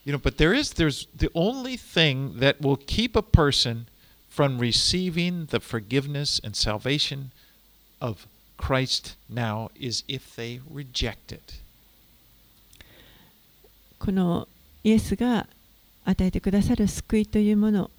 [0.06, 3.86] You know, but there is there's the only thing that will keep a person
[4.30, 7.32] from receiving the forgiveness and salvation
[8.00, 8.28] of
[8.58, 11.62] Christ now is if they reject it.
[14.00, 14.48] この
[14.84, 15.48] イエスが
[16.06, 17.92] 与えてくださる救いというもの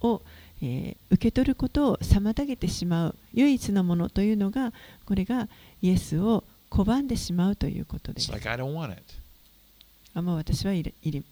[0.00, 0.22] を、
[0.62, 4.72] えー受け取ることを妨げてしまう唯一のものというのが
[5.04, 5.48] これが
[5.82, 8.30] イエスを拒んでしまうということです。
[10.14, 11.24] あ、もう私はいり、いり。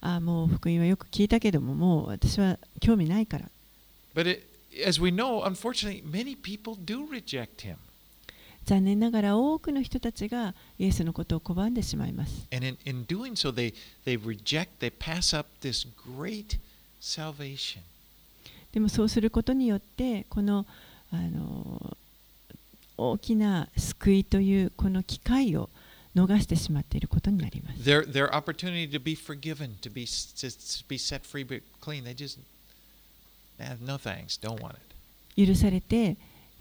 [0.00, 3.48] あ、もう福音はよく聞いたけども、もう私は興味ないから。
[8.64, 12.46] 残念ながら多くの人たちがイエスのことを拒んでしまいます。
[18.72, 20.66] でもそうすることによって、この
[21.12, 21.96] あの
[22.96, 25.68] 大きな救いというこの機会を
[26.16, 27.80] 逃してしまっていることになります。
[27.82, 32.38] Their, their opportunity to be forgiven, to be, to be set free, but clean, they just,
[33.58, 35.46] "Nah, no thanks, don't want it.
[35.46, 36.16] 許されて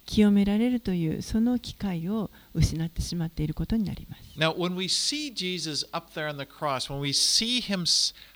[0.05, 4.21] 清められるというその機会を失ってしまっていることになります。
[4.37, 7.85] Now, when we see Jesus up there on the cross, when we see him,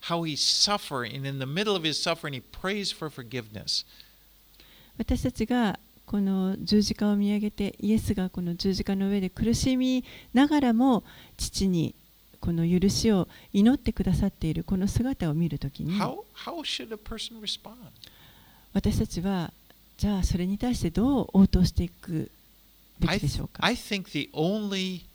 [0.03, 3.85] how he's suffering, and in the middle of his suffering, he prays for forgiveness.
[4.97, 10.03] 私たちがこの十字架を見上げてイエスがこの十字架の上で苦しみ
[10.33, 11.03] ながらも
[11.37, 11.95] 父に
[12.39, 15.97] この許しを祈ってくださっているこの姿を見るときに?
[18.73, 19.51] 私たちは
[19.97, 22.29] じゃあそれに対してどう応答していく
[22.99, 25.05] べきでしょうか？I think the only,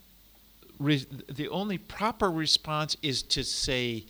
[1.33, 4.03] the only proper response is to say,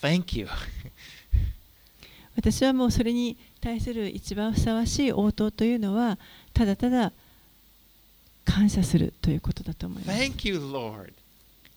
[0.00, 0.48] thank you.
[2.36, 6.18] 私はもうそれに対する一番ふさわしい応答というのは
[6.52, 7.12] ただただ
[8.44, 10.18] 感謝するということだと思います。
[10.18, 11.14] Thank you, Lord.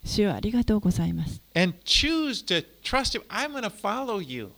[0.04, 1.42] 主よありがとうございます。
[1.56, 3.26] And choose to trust Him.
[3.30, 4.50] I'm going to follow you.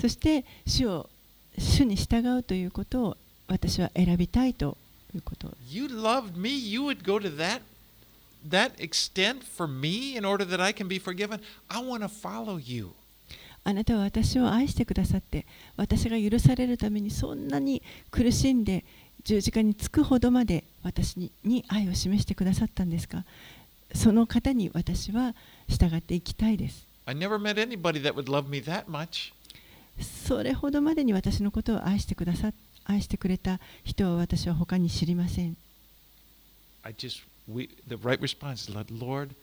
[0.00, 1.10] そして主を
[1.58, 3.16] 主に従うということを
[3.48, 4.78] 私は選びたいと
[5.14, 6.70] いうことを You loved me.
[6.70, 7.60] You would go to that
[8.48, 11.38] that extent for me in order that I can be forgiven.
[11.68, 12.92] I want to follow you.
[13.64, 15.46] あなたは私を愛してくださって
[15.76, 18.84] 私が許されるためにそんなに苦しんで
[19.24, 23.24] 十字架につくほどまで私にに愛を示してくださったんですか？
[23.94, 25.34] その方に私は
[25.68, 29.32] 従っていきたいです I never met anybody that would love me that much.
[30.00, 32.52] それほどまでに私のことを愛してくださ
[32.84, 35.56] 愛してくれた人は私は他に知りません
[36.82, 39.34] I just we the right response is Lord,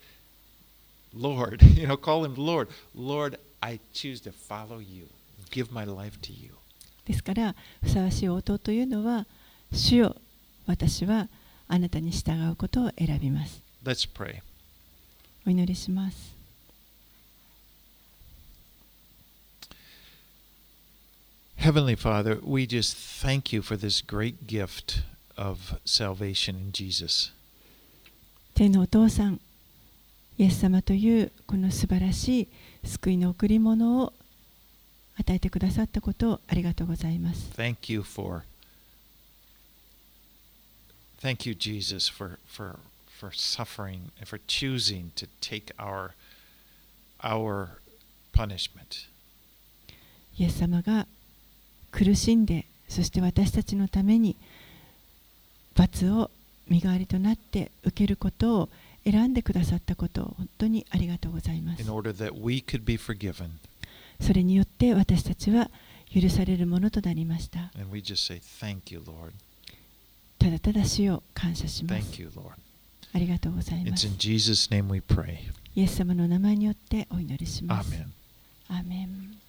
[1.16, 2.68] Lord, you know, call him Lord.
[2.96, 5.08] Lord, I choose to follow you.
[5.52, 6.52] Give my life to you.
[7.06, 9.26] ですからふさわしい応答というのは
[9.74, 10.16] 主よ
[10.68, 11.28] 私は
[11.68, 14.42] あなたに従うことを選びます Let's pray.
[15.48, 16.36] お祈りします
[21.58, 25.02] Heavenly Father, we just thank you for this great gift
[25.36, 27.34] of salvation in Jesus.
[28.54, 29.40] 天のお父さん
[30.38, 32.48] イエス様というこの素晴らしい
[32.84, 34.14] 救いの贈り物を
[35.18, 38.44] 与えてくださったことをありがとうございます Thank you for
[41.22, 42.80] Thank you Jesus for for
[43.20, 46.12] for suffering and for choosing to take our
[47.22, 47.68] our
[48.34, 49.10] punishment.
[50.38, 51.06] イエス様が
[51.92, 54.38] 苦しんでそして私たちのために
[55.76, 56.32] 罰を
[56.70, 58.70] 身代わりとなって受けることを
[59.06, 61.84] 選んでくださったことを本当にありがとうございます.
[64.22, 65.70] それによって私たちは
[66.14, 67.72] 許されるものとなりました
[68.16, 69.02] say, you.
[70.40, 72.30] ただただ主を感謝します you.
[73.14, 74.08] ありがとうございます.
[75.76, 78.06] イエス様の名前によってお祈りします Amen.
[78.70, 79.40] アーメン